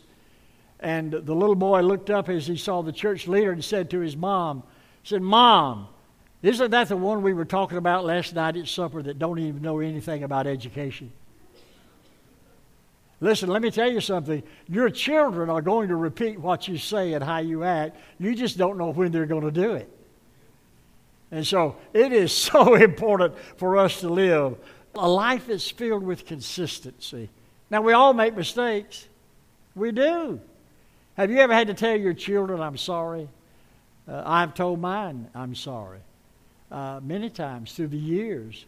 And 0.79 1.11
the 1.11 1.33
little 1.33 1.55
boy 1.55 1.81
looked 1.81 2.09
up 2.09 2.27
as 2.27 2.45
he 2.45 2.57
saw 2.57 2.81
the 2.81 2.91
church 2.91 3.27
leader 3.27 3.51
and 3.51 3.63
said 3.63 3.89
to 3.91 3.99
his 3.99 4.17
mom, 4.17 4.63
said, 5.03 5.21
Mom, 5.21 5.87
isn't 6.41 6.71
that 6.71 6.89
the 6.89 6.97
one 6.97 7.21
we 7.21 7.33
were 7.33 7.45
talking 7.45 7.77
about 7.77 8.03
last 8.03 8.35
night 8.35 8.57
at 8.57 8.67
supper 8.67 9.01
that 9.01 9.17
don't 9.17 9.39
even 9.39 9.61
know 9.61 9.79
anything 9.79 10.23
about 10.23 10.45
education? 10.45 11.11
Listen, 13.21 13.47
let 13.47 13.61
me 13.61 13.71
tell 13.71 13.89
you 13.89 14.01
something. 14.01 14.43
Your 14.67 14.89
children 14.89 15.49
are 15.49 15.61
going 15.61 15.87
to 15.87 15.95
repeat 15.95 16.37
what 16.37 16.67
you 16.67 16.77
say 16.77 17.13
and 17.13 17.23
how 17.23 17.37
you 17.37 17.63
act. 17.63 17.95
You 18.19 18.35
just 18.35 18.57
don't 18.57 18.77
know 18.77 18.89
when 18.89 19.13
they're 19.13 19.25
going 19.25 19.45
to 19.45 19.51
do 19.51 19.75
it. 19.75 19.89
And 21.33 21.45
so 21.45 21.75
it 21.93 22.13
is 22.13 22.31
so 22.51 22.75
important 22.75 23.33
for 23.57 23.77
us 23.77 23.99
to 24.01 24.09
live 24.09 24.55
a 24.95 25.09
life 25.09 25.47
that's 25.47 25.71
filled 25.71 26.03
with 26.03 26.27
consistency. 26.27 27.27
Now, 27.71 27.81
we 27.81 27.93
all 27.93 28.13
make 28.13 28.37
mistakes. 28.37 29.07
We 29.75 29.91
do. 29.91 30.39
Have 31.17 31.31
you 31.31 31.39
ever 31.39 31.53
had 31.53 31.67
to 31.67 31.73
tell 31.73 31.97
your 31.97 32.13
children, 32.13 32.61
I'm 32.61 32.77
sorry? 32.77 33.27
Uh, 34.07 34.21
I've 34.23 34.53
told 34.53 34.79
mine, 34.79 35.27
I'm 35.33 35.55
sorry, 35.55 35.99
uh, 36.71 36.99
many 37.01 37.31
times 37.31 37.73
through 37.73 37.87
the 37.87 37.97
years. 37.97 38.65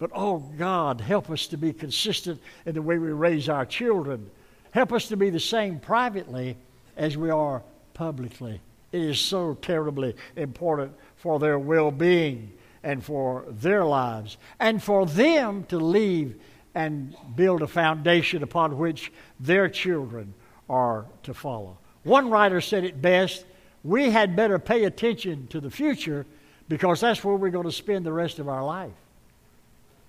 But 0.00 0.10
oh 0.14 0.38
God, 0.38 1.00
help 1.00 1.30
us 1.30 1.46
to 1.48 1.56
be 1.56 1.72
consistent 1.72 2.40
in 2.66 2.74
the 2.74 2.82
way 2.82 2.98
we 2.98 3.12
raise 3.12 3.48
our 3.48 3.66
children. 3.66 4.28
Help 4.72 4.92
us 4.92 5.06
to 5.08 5.16
be 5.16 5.30
the 5.30 5.40
same 5.40 5.78
privately 5.78 6.56
as 6.96 7.16
we 7.16 7.30
are 7.30 7.62
publicly. 7.94 8.60
It 8.92 9.02
is 9.02 9.20
so 9.20 9.54
terribly 9.54 10.14
important 10.36 10.92
for 11.16 11.38
their 11.38 11.58
well 11.58 11.90
being 11.90 12.52
and 12.82 13.04
for 13.04 13.44
their 13.48 13.84
lives, 13.84 14.36
and 14.60 14.82
for 14.82 15.04
them 15.04 15.64
to 15.64 15.78
leave 15.78 16.40
and 16.74 17.16
build 17.34 17.60
a 17.60 17.66
foundation 17.66 18.42
upon 18.42 18.78
which 18.78 19.12
their 19.40 19.68
children 19.68 20.32
are 20.70 21.06
to 21.24 21.34
follow. 21.34 21.76
One 22.04 22.30
writer 22.30 22.60
said 22.60 22.84
it 22.84 23.02
best 23.02 23.44
we 23.84 24.10
had 24.10 24.36
better 24.36 24.58
pay 24.58 24.84
attention 24.84 25.46
to 25.48 25.60
the 25.60 25.70
future 25.70 26.26
because 26.68 27.00
that's 27.00 27.24
where 27.24 27.34
we're 27.34 27.50
going 27.50 27.66
to 27.66 27.72
spend 27.72 28.04
the 28.04 28.12
rest 28.12 28.38
of 28.38 28.48
our 28.48 28.64
life. 28.64 28.92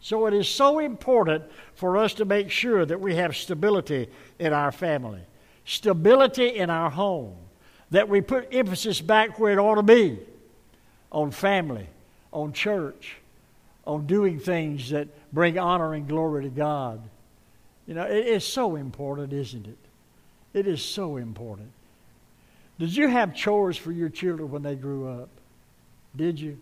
So 0.02 0.26
it 0.28 0.34
is 0.34 0.48
so 0.48 0.80
important 0.80 1.44
for 1.76 1.98
us 1.98 2.14
to 2.16 2.26
make 2.26 2.50
sure 2.50 2.86
that 2.86 3.00
we 3.00 3.16
have 3.16 3.36
stability 3.36 4.10
in 4.38 4.54
our 4.54 4.72
family, 4.72 5.22
stability 5.66 6.48
in 6.48 6.70
our 6.70 6.90
home, 6.90 7.36
that 7.92 8.10
we 8.10 8.22
put 8.22 8.54
emphasis 8.54 9.02
back 9.02 9.40
where 9.40 9.54
it 9.54 9.58
ought 9.60 9.76
to 9.76 9.84
be 9.84 10.20
on 11.12 11.32
family, 11.32 11.88
on 12.32 12.54
church, 12.54 13.18
on 13.86 14.06
doing 14.06 14.40
things 14.40 14.92
that 14.92 15.08
bring 15.34 15.58
honor 15.58 15.94
and 15.94 16.08
glory 16.08 16.44
to 16.44 16.50
God. 16.50 17.02
You 17.88 17.96
know, 17.96 18.04
it 18.04 18.28
is 18.28 18.46
so 18.46 18.76
important, 18.76 19.34
isn't 19.34 19.66
it? 19.66 19.78
It 20.54 20.68
is 20.68 20.82
so 20.82 21.18
important. 21.18 21.72
Did 22.78 22.96
you 22.96 23.08
have 23.08 23.36
chores 23.36 23.78
for 23.78 23.92
your 23.92 24.10
children 24.10 24.52
when 24.52 24.62
they 24.62 24.76
grew 24.76 25.10
up? 25.10 25.30
Did 26.16 26.40
you? 26.40 26.60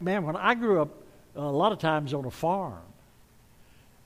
Man, 0.00 0.24
when 0.24 0.36
I 0.36 0.54
grew 0.54 0.82
up, 0.82 0.90
a 1.34 1.40
lot 1.40 1.72
of 1.72 1.78
times 1.78 2.12
on 2.14 2.24
a 2.24 2.30
farm. 2.30 2.82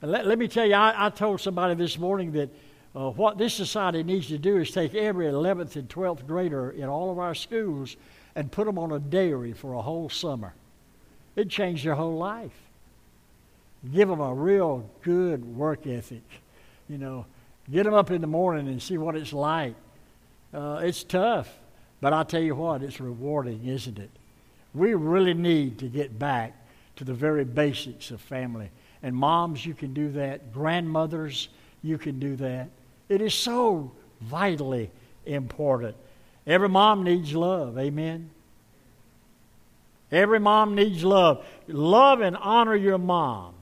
And 0.01 0.11
let, 0.11 0.25
let 0.25 0.37
me 0.37 0.47
tell 0.47 0.65
you, 0.65 0.75
I, 0.75 1.07
I 1.07 1.09
told 1.09 1.41
somebody 1.41 1.75
this 1.75 1.97
morning 1.97 2.33
that 2.33 2.49
uh, 2.95 3.09
what 3.09 3.37
this 3.37 3.53
society 3.53 4.03
needs 4.03 4.27
to 4.27 4.37
do 4.37 4.57
is 4.57 4.71
take 4.71 4.93
every 4.93 5.25
11th 5.25 5.75
and 5.77 5.87
12th 5.87 6.27
grader 6.27 6.71
in 6.71 6.85
all 6.85 7.09
of 7.11 7.19
our 7.19 7.33
schools 7.33 7.95
and 8.35 8.51
put 8.51 8.65
them 8.65 8.77
on 8.77 8.91
a 8.91 8.99
dairy 8.99 9.53
for 9.53 9.73
a 9.73 9.81
whole 9.81 10.09
summer. 10.09 10.53
It'd 11.35 11.49
change 11.49 11.83
their 11.83 11.95
whole 11.95 12.17
life. 12.17 12.51
Give 13.93 14.09
them 14.09 14.19
a 14.19 14.33
real 14.33 14.89
good 15.01 15.43
work 15.55 15.87
ethic. 15.87 16.23
You 16.89 16.97
know, 16.97 17.25
get 17.71 17.83
them 17.83 17.93
up 17.93 18.11
in 18.11 18.21
the 18.21 18.27
morning 18.27 18.67
and 18.67 18.81
see 18.81 18.97
what 18.97 19.15
it's 19.15 19.33
like. 19.33 19.75
Uh, 20.53 20.81
it's 20.83 21.03
tough, 21.03 21.49
but 22.01 22.11
I'll 22.11 22.25
tell 22.25 22.41
you 22.41 22.55
what, 22.55 22.83
it's 22.83 22.99
rewarding, 22.99 23.65
isn't 23.65 23.97
it? 23.97 24.09
We 24.73 24.93
really 24.93 25.33
need 25.33 25.79
to 25.79 25.87
get 25.87 26.19
back 26.19 26.53
to 26.97 27.05
the 27.05 27.13
very 27.13 27.45
basics 27.45 28.11
of 28.11 28.19
family. 28.19 28.69
And 29.01 29.15
moms, 29.15 29.65
you 29.65 29.73
can 29.73 29.93
do 29.93 30.11
that. 30.11 30.53
Grandmothers, 30.53 31.47
you 31.81 31.97
can 31.97 32.19
do 32.19 32.35
that. 32.35 32.69
It 33.11 33.19
is 33.19 33.33
so 33.33 33.91
vitally 34.21 34.89
important. 35.25 35.97
Every 36.47 36.69
mom 36.69 37.03
needs 37.03 37.35
love. 37.35 37.77
Amen. 37.77 38.29
Every 40.13 40.39
mom 40.39 40.75
needs 40.75 41.03
love. 41.03 41.45
Love 41.67 42.21
and 42.21 42.37
honor 42.37 42.73
your 42.73 42.97
mom 42.97 43.53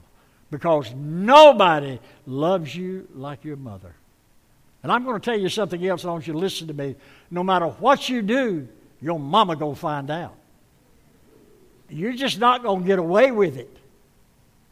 because 0.52 0.94
nobody 0.94 1.98
loves 2.26 2.76
you 2.76 3.08
like 3.12 3.44
your 3.44 3.56
mother. 3.56 3.92
And 4.84 4.92
I'm 4.92 5.02
going 5.02 5.20
to 5.20 5.24
tell 5.24 5.38
you 5.38 5.48
something 5.48 5.84
else. 5.84 6.04
I 6.04 6.10
want 6.10 6.28
you 6.28 6.32
to 6.32 6.38
listen 6.38 6.68
to 6.68 6.74
me. 6.74 6.94
No 7.28 7.42
matter 7.42 7.66
what 7.66 8.08
you 8.08 8.22
do, 8.22 8.68
your 9.00 9.18
mama 9.18 9.56
going 9.56 9.74
to 9.74 9.80
find 9.80 10.12
out. 10.12 10.36
You're 11.88 12.12
just 12.12 12.38
not 12.38 12.62
going 12.62 12.82
to 12.82 12.86
get 12.86 13.00
away 13.00 13.32
with 13.32 13.56
it. 13.56 13.76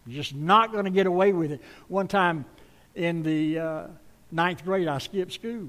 You're 0.07 0.23
just 0.23 0.37
not 0.37 0.71
going 0.71 0.85
to 0.85 0.93
get 0.93 1.09
away 1.09 1.33
with 1.33 1.51
it. 1.51 1.61
One 1.89 2.07
time 2.07 2.45
in 2.95 3.25
the 3.25 3.59
uh, 3.59 3.87
ninth 4.31 4.65
grade, 4.65 4.89
I 4.89 4.99
skipped 4.99 5.33
school. 5.33 5.69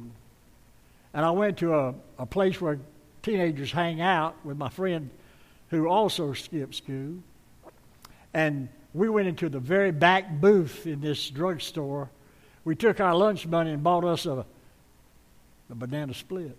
And 1.14 1.26
I 1.26 1.32
went 1.32 1.58
to 1.60 1.74
a, 1.74 1.96
a 2.18 2.26
place 2.26 2.62
where 2.62 2.80
teenagers 3.22 3.72
hang 3.72 4.02
out 4.02 4.36
with 4.44 4.58
my 4.58 4.70
friend 4.70 5.10
who 5.70 5.88
also 5.88 6.34
skipped 6.34 6.76
school. 6.76 7.16
And 8.34 8.70
we 8.94 9.10
went 9.10 9.28
into 9.28 9.50
the 9.50 9.60
very 9.60 9.92
back 9.92 10.40
booth 10.40 10.86
in 10.86 11.02
this 11.02 11.30
drugstore. 11.30 12.10
We 12.64 12.76
took 12.76 13.00
our 13.00 13.16
lunch 13.16 13.48
money 13.48 13.72
and 13.72 13.84
bought 13.84 14.04
us 14.04 14.26
a, 14.26 14.46
a 15.70 15.76
banana 15.76 16.14
split. 16.14 16.58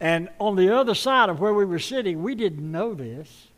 And 0.00 0.28
on 0.38 0.56
the 0.56 0.74
other 0.74 0.94
side 0.94 1.28
of 1.28 1.40
where 1.40 1.54
we 1.54 1.64
were 1.64 1.78
sitting, 1.78 2.22
we 2.22 2.34
didn't 2.34 2.70
know 2.70 2.94
this, 2.94 3.48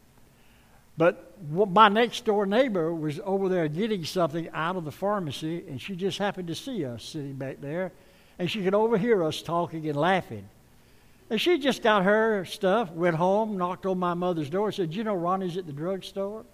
but 0.96 1.27
my 1.50 1.88
next 1.88 2.24
door 2.24 2.46
neighbor 2.46 2.92
was 2.94 3.20
over 3.24 3.48
there 3.48 3.68
getting 3.68 4.04
something 4.04 4.48
out 4.52 4.76
of 4.76 4.84
the 4.84 4.92
pharmacy, 4.92 5.64
and 5.68 5.80
she 5.80 5.96
just 5.96 6.18
happened 6.18 6.48
to 6.48 6.54
see 6.54 6.84
us 6.84 7.04
sitting 7.04 7.34
back 7.34 7.60
there, 7.60 7.92
and 8.38 8.50
she 8.50 8.62
could 8.62 8.74
overhear 8.74 9.22
us 9.22 9.42
talking 9.42 9.88
and 9.88 9.96
laughing. 9.96 10.48
And 11.30 11.40
she 11.40 11.58
just 11.58 11.82
got 11.82 12.04
her 12.04 12.44
stuff, 12.44 12.90
went 12.92 13.16
home, 13.16 13.58
knocked 13.58 13.84
on 13.86 13.98
my 13.98 14.14
mother's 14.14 14.48
door, 14.48 14.72
said, 14.72 14.94
You 14.94 15.04
know 15.04 15.14
Ronnie's 15.14 15.56
at 15.56 15.66
the 15.66 15.72
drugstore? 15.72 16.44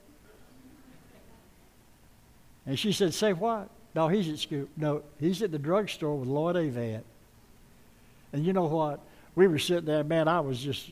And 2.67 2.79
she 2.79 2.93
said, 2.93 3.15
Say 3.15 3.33
what? 3.33 3.69
No, 3.95 4.09
he's 4.09 4.29
at 4.29 4.39
school. 4.39 4.67
No, 4.77 5.03
he's 5.21 5.43
at 5.43 5.53
the 5.53 5.59
drugstore 5.59 6.17
with 6.17 6.29
Lloyd 6.29 6.57
Avant. 6.57 7.05
And 8.33 8.45
you 8.45 8.53
know 8.53 8.65
what? 8.65 9.01
we 9.35 9.49
were 9.49 9.59
sitting 9.59 9.85
there, 9.85 10.05
man, 10.05 10.29
I 10.29 10.41
was 10.41 10.61
just, 10.61 10.91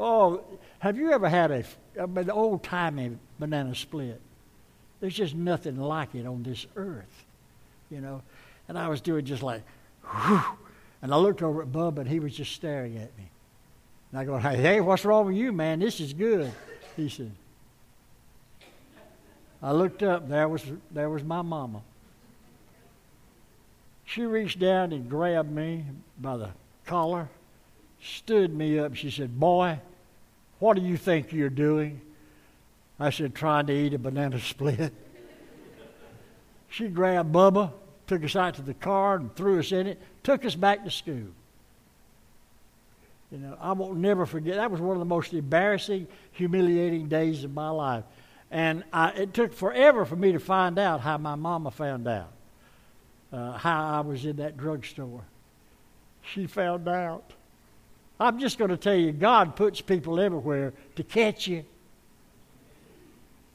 oh, 0.00 0.42
have 0.78 0.96
you 0.96 1.12
ever 1.12 1.28
had 1.28 1.50
a, 1.50 1.64
an 1.96 2.30
old 2.30 2.62
timey 2.62 3.16
banana 3.38 3.74
split? 3.74 4.20
There's 5.00 5.14
just 5.14 5.34
nothing 5.34 5.76
like 5.76 6.14
it 6.14 6.26
on 6.26 6.42
this 6.42 6.66
earth, 6.76 7.24
you 7.90 8.00
know. 8.00 8.22
And 8.68 8.78
I 8.78 8.88
was 8.88 9.00
doing 9.00 9.24
just 9.24 9.42
like, 9.42 9.62
whew. 10.04 10.42
And 11.02 11.14
I 11.14 11.16
looked 11.16 11.42
over 11.42 11.62
at 11.62 11.72
Bub, 11.72 11.98
and 11.98 12.08
he 12.08 12.20
was 12.20 12.34
just 12.34 12.52
staring 12.52 12.96
at 12.96 13.16
me. 13.16 13.30
And 14.10 14.20
I 14.20 14.24
go, 14.24 14.36
hey, 14.38 14.80
what's 14.80 15.04
wrong 15.04 15.26
with 15.26 15.36
you, 15.36 15.52
man? 15.52 15.78
This 15.78 16.00
is 16.00 16.12
good. 16.12 16.52
He 16.96 17.08
said. 17.08 17.32
I 19.62 19.72
looked 19.72 20.02
up. 20.02 20.28
There 20.28 20.48
was 20.48 20.64
there 20.90 21.10
was 21.10 21.22
my 21.22 21.42
mama. 21.42 21.82
She 24.04 24.24
reached 24.24 24.58
down 24.58 24.92
and 24.92 25.08
grabbed 25.08 25.50
me 25.50 25.84
by 26.18 26.38
the 26.38 26.50
collar 26.86 27.28
stood 28.02 28.54
me 28.54 28.78
up. 28.78 28.94
She 28.94 29.10
said, 29.10 29.38
Boy, 29.38 29.78
what 30.60 30.76
do 30.76 30.82
you 30.82 30.96
think 30.96 31.32
you're 31.32 31.50
doing? 31.50 32.00
I 33.00 33.10
said, 33.10 33.34
Trying 33.34 33.66
to 33.66 33.72
eat 33.72 33.94
a 33.94 33.98
banana 33.98 34.38
split. 34.40 34.92
she 36.68 36.88
grabbed 36.88 37.32
Bubba, 37.32 37.72
took 38.06 38.22
us 38.22 38.36
out 38.36 38.54
to 38.54 38.62
the 38.62 38.74
car, 38.74 39.16
and 39.16 39.34
threw 39.34 39.58
us 39.58 39.72
in 39.72 39.88
it, 39.88 40.00
took 40.22 40.44
us 40.44 40.54
back 40.54 40.84
to 40.84 40.90
school. 40.90 41.28
You 43.32 43.38
know, 43.38 43.56
I 43.60 43.72
won't 43.72 43.98
never 43.98 44.26
forget. 44.26 44.56
That 44.56 44.70
was 44.70 44.80
one 44.80 44.96
of 44.96 44.98
the 44.98 45.04
most 45.04 45.32
embarrassing, 45.32 46.08
humiliating 46.32 47.08
days 47.08 47.44
of 47.44 47.54
my 47.54 47.70
life. 47.70 48.04
And 48.50 48.82
I, 48.92 49.10
it 49.10 49.32
took 49.32 49.54
forever 49.54 50.04
for 50.04 50.16
me 50.16 50.32
to 50.32 50.40
find 50.40 50.78
out 50.78 51.00
how 51.00 51.16
my 51.16 51.36
mama 51.36 51.70
found 51.70 52.08
out, 52.08 52.32
uh, 53.32 53.52
how 53.52 53.98
I 53.98 54.00
was 54.00 54.24
in 54.24 54.36
that 54.36 54.56
drugstore. 54.56 55.22
She 56.22 56.46
found 56.46 56.88
out. 56.88 57.32
I'm 58.20 58.38
just 58.38 58.58
going 58.58 58.70
to 58.70 58.76
tell 58.76 58.94
you, 58.94 59.12
God 59.12 59.56
puts 59.56 59.80
people 59.80 60.20
everywhere 60.20 60.74
to 60.96 61.02
catch 61.02 61.48
you. 61.48 61.64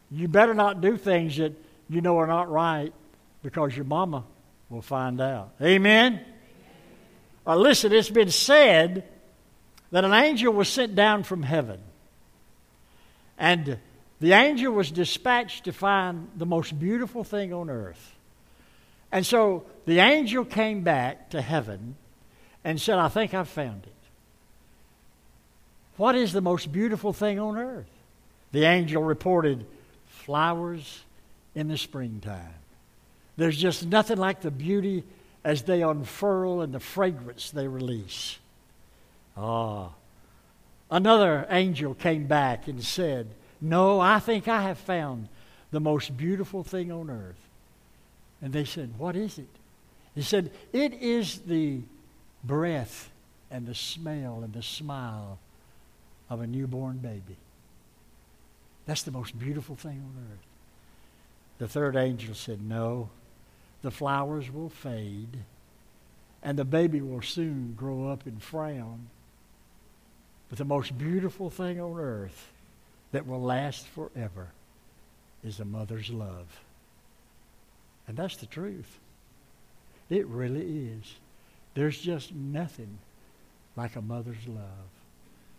You 0.10 0.28
better 0.28 0.56
not 0.56 0.82
do 0.82 0.97
things 0.97 1.38
that 1.38 1.54
you 1.88 2.01
know 2.01 2.17
are 2.17 2.28
not 2.28 2.49
right 2.49 2.91
because 3.43 3.75
your 3.75 3.86
mama 3.86 4.23
will 4.69 4.82
find 4.82 5.21
out. 5.21 5.54
Amen? 5.62 6.19
Uh, 7.45 7.56
listen, 7.56 7.93
it's 7.93 8.10
been 8.10 8.32
said 8.32 9.04
that 9.91 10.04
an 10.04 10.13
angel 10.13 10.51
was 10.51 10.67
sent 10.67 10.95
down 10.95 11.23
from 11.23 11.43
heaven. 11.43 11.80
And 13.38 13.78
the 14.19 14.32
angel 14.32 14.73
was 14.73 14.89
dispatched 14.89 15.65
to 15.65 15.73
find 15.73 16.30
the 16.36 16.45
most 16.45 16.80
beautiful 16.80 17.23
thing 17.23 17.54
on 17.54 17.69
earth. 17.69 18.15
And 19.12 19.25
so 19.25 19.65
the 19.86 19.99
angel 19.99 20.43
came 20.43 20.82
back 20.82 21.30
to 21.30 21.41
heaven 21.41 21.95
and 22.63 22.82
said, 22.82 22.97
I 22.97 23.10
think 23.10 23.36
I've 23.36 23.47
found 23.47 23.84
it. 23.84 23.94
What 25.97 26.15
is 26.15 26.34
the 26.34 26.41
most 26.41 26.71
beautiful 26.71 27.13
thing 27.13 27.39
on 27.39 27.58
earth? 27.58 27.89
The 28.51 28.63
angel 28.63 29.03
reported 29.03 29.65
flowers 30.08 31.03
in 31.53 31.67
the 31.67 31.77
springtime. 31.77 32.53
There's 33.38 33.58
just 33.58 33.86
nothing 33.86 34.17
like 34.17 34.41
the 34.41 34.51
beauty 34.51 35.03
as 35.43 35.63
they 35.63 35.84
unfurl 35.84 36.62
and 36.62 36.73
the 36.73 36.79
fragrance 36.79 37.51
they 37.51 37.67
release. 37.67 38.39
Ah. 39.38 39.89
Another 40.89 41.45
angel 41.49 41.93
came 41.93 42.27
back 42.27 42.67
and 42.67 42.84
said, 42.84 43.27
No, 43.60 43.99
I 43.99 44.19
think 44.19 44.47
I 44.47 44.63
have 44.63 44.77
found 44.77 45.27
the 45.71 45.79
most 45.79 46.15
beautiful 46.15 46.63
thing 46.63 46.91
on 46.91 47.10
earth. 47.10 47.36
And 48.41 48.53
they 48.53 48.65
said, 48.65 48.97
What 48.97 49.15
is 49.15 49.38
it? 49.38 49.49
He 50.13 50.21
said, 50.21 50.51
It 50.71 50.93
is 50.93 51.39
the 51.39 51.81
breath 52.43 53.10
and 53.51 53.65
the 53.65 53.75
smell 53.75 54.41
and 54.43 54.53
the 54.53 54.63
smile 54.63 55.39
of 56.29 56.41
a 56.41 56.47
newborn 56.47 56.97
baby. 56.97 57.38
That's 58.85 59.03
the 59.03 59.11
most 59.11 59.38
beautiful 59.38 59.75
thing 59.75 60.03
on 60.03 60.23
earth. 60.31 60.45
The 61.57 61.67
third 61.67 61.95
angel 61.95 62.35
said, 62.35 62.61
No, 62.61 63.09
the 63.81 63.91
flowers 63.91 64.51
will 64.51 64.69
fade, 64.69 65.39
and 66.43 66.59
the 66.59 66.65
baby 66.65 67.01
will 67.01 67.21
soon 67.21 67.73
grow 67.77 68.09
up 68.09 68.25
and 68.25 68.41
frown. 68.41 69.07
But 70.49 70.57
the 70.57 70.65
most 70.65 70.97
beautiful 70.97 71.49
thing 71.49 71.79
on 71.79 71.99
earth 71.99 72.51
that 73.11 73.25
will 73.25 73.41
last 73.41 73.88
forever 73.88 74.49
is 75.43 75.59
a 75.59 75.65
mother's 75.65 76.09
love. 76.09 76.61
And 78.07 78.17
that's 78.17 78.38
the 78.38 78.45
truth. 78.45 78.99
It 80.09 80.27
really 80.27 80.89
is. 80.89 81.15
There's 81.73 81.99
just 81.99 82.33
nothing 82.33 82.99
like 83.75 83.95
a 83.95 84.01
mother's 84.01 84.47
love, 84.47 84.89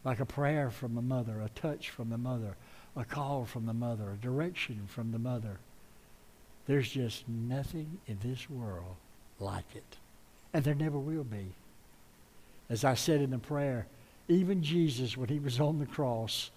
like 0.06 0.20
a 0.20 0.24
prayer 0.24 0.70
from 0.70 0.96
a 0.96 1.02
mother, 1.02 1.40
a 1.40 1.48
touch 1.60 1.90
from 1.90 2.10
the 2.10 2.16
mother, 2.16 2.54
a 2.94 3.04
call 3.04 3.44
from 3.44 3.66
the 3.66 3.74
mother, 3.74 4.12
a 4.12 4.24
direction 4.24 4.82
from 4.86 5.10
the 5.10 5.18
mother. 5.18 5.58
There's 6.68 6.88
just 6.88 7.28
nothing 7.28 7.98
in 8.06 8.20
this 8.22 8.48
world 8.48 8.94
like 9.40 9.74
it. 9.74 9.96
And 10.54 10.62
there 10.62 10.76
never 10.76 10.96
will 10.96 11.24
be. 11.24 11.46
As 12.70 12.84
I 12.84 12.94
said 12.94 13.20
in 13.20 13.30
the 13.30 13.38
prayer, 13.38 13.88
even 14.28 14.62
Jesus, 14.62 15.16
when 15.16 15.28
he 15.28 15.40
was 15.40 15.58
on 15.58 15.80
the 15.80 15.86
cross, 15.86 16.52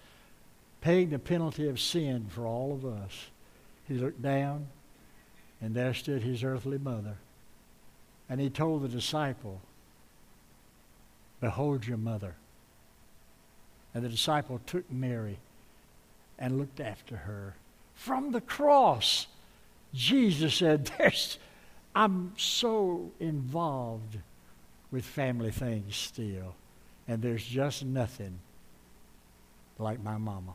paying 0.80 1.10
the 1.10 1.18
penalty 1.18 1.68
of 1.68 1.80
sin 1.80 2.26
for 2.28 2.46
all 2.46 2.72
of 2.72 2.84
us, 2.84 3.30
he 3.88 3.94
looked 3.94 4.22
down, 4.22 4.68
and 5.60 5.74
there 5.74 5.92
stood 5.92 6.22
his 6.22 6.44
earthly 6.44 6.78
mother. 6.78 7.16
And 8.28 8.40
he 8.40 8.48
told 8.48 8.82
the 8.82 8.88
disciple, 8.88 9.60
Behold 11.40 11.84
your 11.84 11.98
mother. 11.98 12.36
And 13.94 14.04
the 14.04 14.08
disciple 14.08 14.60
took 14.66 14.90
Mary 14.90 15.38
and 16.38 16.58
looked 16.58 16.80
after 16.80 17.16
her. 17.16 17.54
From 17.94 18.32
the 18.32 18.40
cross, 18.40 19.26
Jesus 19.92 20.54
said, 20.54 20.90
There's, 20.98 21.38
I'm 21.94 22.32
so 22.36 23.10
involved 23.20 24.18
with 24.90 25.04
family 25.04 25.50
things 25.50 25.96
still. 25.96 26.54
And 27.08 27.20
there's 27.20 27.44
just 27.44 27.84
nothing 27.84 28.38
like 29.78 30.02
my 30.02 30.16
mama. 30.16 30.52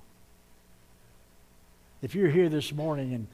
If 2.01 2.15
you're 2.15 2.29
here 2.29 2.49
this 2.49 2.71
morning 2.71 3.13
and 3.13 3.27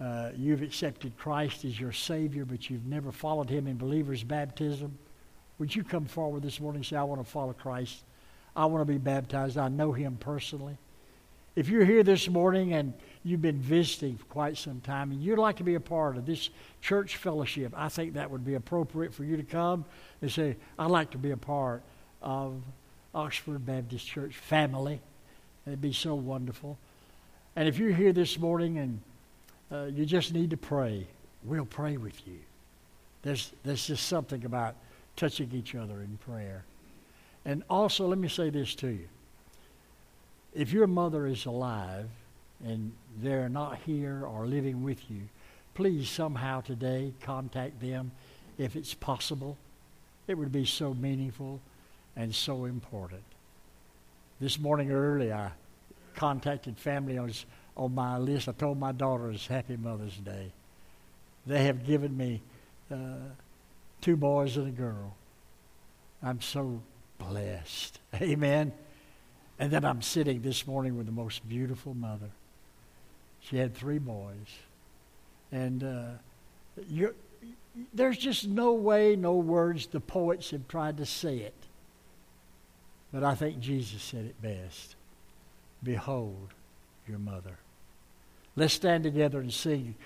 uh, 0.00 0.30
you've 0.36 0.62
accepted 0.62 1.16
Christ 1.16 1.64
as 1.64 1.78
your 1.78 1.92
Savior, 1.92 2.44
but 2.44 2.68
you've 2.68 2.86
never 2.86 3.12
followed 3.12 3.48
Him 3.48 3.66
in 3.66 3.76
believer's 3.76 4.24
baptism, 4.24 4.98
would 5.58 5.74
you 5.74 5.84
come 5.84 6.06
forward 6.06 6.42
this 6.42 6.58
morning 6.58 6.78
and 6.78 6.86
say, 6.86 6.96
I 6.96 7.04
want 7.04 7.24
to 7.24 7.30
follow 7.30 7.52
Christ? 7.52 8.02
I 8.54 8.66
want 8.66 8.86
to 8.86 8.92
be 8.92 8.98
baptized. 8.98 9.56
I 9.58 9.68
know 9.68 9.92
Him 9.92 10.16
personally. 10.20 10.76
If 11.54 11.68
you're 11.68 11.84
here 11.84 12.02
this 12.02 12.28
morning 12.28 12.72
and 12.72 12.94
you've 13.24 13.42
been 13.42 13.60
visiting 13.60 14.16
for 14.16 14.24
quite 14.26 14.56
some 14.56 14.80
time 14.80 15.12
and 15.12 15.22
you'd 15.22 15.38
like 15.38 15.56
to 15.56 15.64
be 15.64 15.74
a 15.74 15.80
part 15.80 16.16
of 16.16 16.24
this 16.24 16.48
church 16.80 17.16
fellowship, 17.16 17.72
I 17.76 17.88
think 17.88 18.14
that 18.14 18.30
would 18.30 18.44
be 18.44 18.54
appropriate 18.54 19.12
for 19.12 19.24
you 19.24 19.36
to 19.36 19.42
come 19.42 19.84
and 20.22 20.32
say, 20.32 20.56
I'd 20.78 20.90
like 20.90 21.10
to 21.10 21.18
be 21.18 21.30
a 21.30 21.36
part 21.36 21.82
of 22.22 22.54
Oxford 23.14 23.66
Baptist 23.66 24.06
Church 24.06 24.34
family. 24.34 25.00
It'd 25.66 25.82
be 25.82 25.92
so 25.92 26.14
wonderful. 26.14 26.78
And 27.54 27.68
if 27.68 27.78
you're 27.78 27.92
here 27.92 28.12
this 28.12 28.38
morning 28.38 28.78
and 28.78 29.00
uh, 29.70 29.84
you 29.84 30.06
just 30.06 30.32
need 30.32 30.50
to 30.50 30.56
pray, 30.56 31.06
we'll 31.44 31.66
pray 31.66 31.98
with 31.98 32.26
you. 32.26 32.38
There's, 33.22 33.52
there's 33.62 33.86
just 33.86 34.06
something 34.06 34.44
about 34.44 34.74
touching 35.16 35.50
each 35.52 35.74
other 35.74 36.00
in 36.00 36.18
prayer. 36.24 36.64
And 37.44 37.62
also, 37.68 38.06
let 38.06 38.18
me 38.18 38.28
say 38.28 38.50
this 38.50 38.74
to 38.76 38.88
you 38.88 39.08
if 40.54 40.72
your 40.72 40.86
mother 40.86 41.26
is 41.26 41.46
alive 41.46 42.08
and 42.64 42.92
they're 43.20 43.48
not 43.48 43.78
here 43.86 44.24
or 44.26 44.46
living 44.46 44.82
with 44.82 45.10
you, 45.10 45.22
please 45.74 46.08
somehow 46.08 46.60
today 46.60 47.12
contact 47.22 47.80
them 47.80 48.12
if 48.58 48.76
it's 48.76 48.94
possible. 48.94 49.56
It 50.28 50.34
would 50.34 50.52
be 50.52 50.64
so 50.64 50.94
meaningful 50.94 51.60
and 52.16 52.34
so 52.34 52.66
important. 52.66 53.22
This 54.40 54.58
morning 54.58 54.92
early, 54.92 55.32
I 55.32 55.50
contacted 56.14 56.78
family 56.78 57.16
on, 57.16 57.32
on 57.76 57.94
my 57.94 58.18
list. 58.18 58.48
I 58.48 58.52
told 58.52 58.78
my 58.78 58.92
daughters 58.92 59.46
Happy 59.46 59.76
Mother's 59.76 60.16
Day. 60.18 60.52
They 61.46 61.64
have 61.64 61.86
given 61.86 62.16
me 62.16 62.42
uh, 62.90 62.96
two 64.00 64.16
boys 64.16 64.56
and 64.56 64.68
a 64.68 64.70
girl. 64.70 65.16
I'm 66.22 66.40
so 66.40 66.82
blessed. 67.28 68.00
Amen. 68.20 68.72
And 69.58 69.70
then 69.70 69.84
I'm 69.84 70.02
sitting 70.02 70.42
this 70.42 70.66
morning 70.66 70.96
with 70.96 71.06
the 71.06 71.12
most 71.12 71.48
beautiful 71.48 71.94
mother. 71.94 72.30
She 73.40 73.56
had 73.56 73.74
three 73.74 73.98
boys. 73.98 74.48
And 75.50 75.84
uh, 75.84 77.06
there's 77.92 78.18
just 78.18 78.46
no 78.46 78.72
way, 78.72 79.16
no 79.16 79.34
words, 79.34 79.86
the 79.86 80.00
poets 80.00 80.50
have 80.50 80.66
tried 80.68 80.96
to 80.98 81.06
say 81.06 81.38
it. 81.38 81.54
But 83.12 83.24
I 83.24 83.34
think 83.34 83.60
Jesus 83.60 84.02
said 84.02 84.24
it 84.24 84.40
best 84.40 84.96
Behold 85.82 86.54
your 87.06 87.18
mother. 87.18 87.58
Let's 88.56 88.74
stand 88.74 89.04
together 89.04 89.40
and 89.40 89.52
sing. 89.52 89.96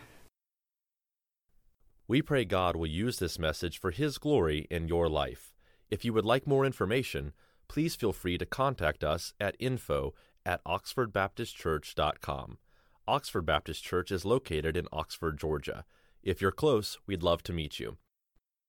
We 2.08 2.22
pray 2.22 2.44
God 2.44 2.76
will 2.76 2.86
use 2.86 3.18
this 3.18 3.38
message 3.38 3.78
for 3.78 3.90
His 3.90 4.18
glory 4.18 4.66
in 4.70 4.88
your 4.88 5.08
life. 5.08 5.55
If 5.90 6.04
you 6.04 6.12
would 6.12 6.24
like 6.24 6.46
more 6.46 6.64
information, 6.64 7.32
please 7.68 7.94
feel 7.94 8.12
free 8.12 8.38
to 8.38 8.46
contact 8.46 9.04
us 9.04 9.34
at 9.40 9.56
info 9.58 10.14
at 10.44 10.64
oxfordbaptistchurch.com. 10.64 12.58
Oxford 13.08 13.42
Baptist 13.42 13.84
Church 13.84 14.10
is 14.10 14.24
located 14.24 14.76
in 14.76 14.88
Oxford, 14.92 15.38
Georgia. 15.38 15.84
If 16.22 16.40
you're 16.40 16.50
close, 16.50 16.98
we'd 17.06 17.22
love 17.22 17.42
to 17.44 17.52
meet 17.52 17.78
you. 17.78 17.98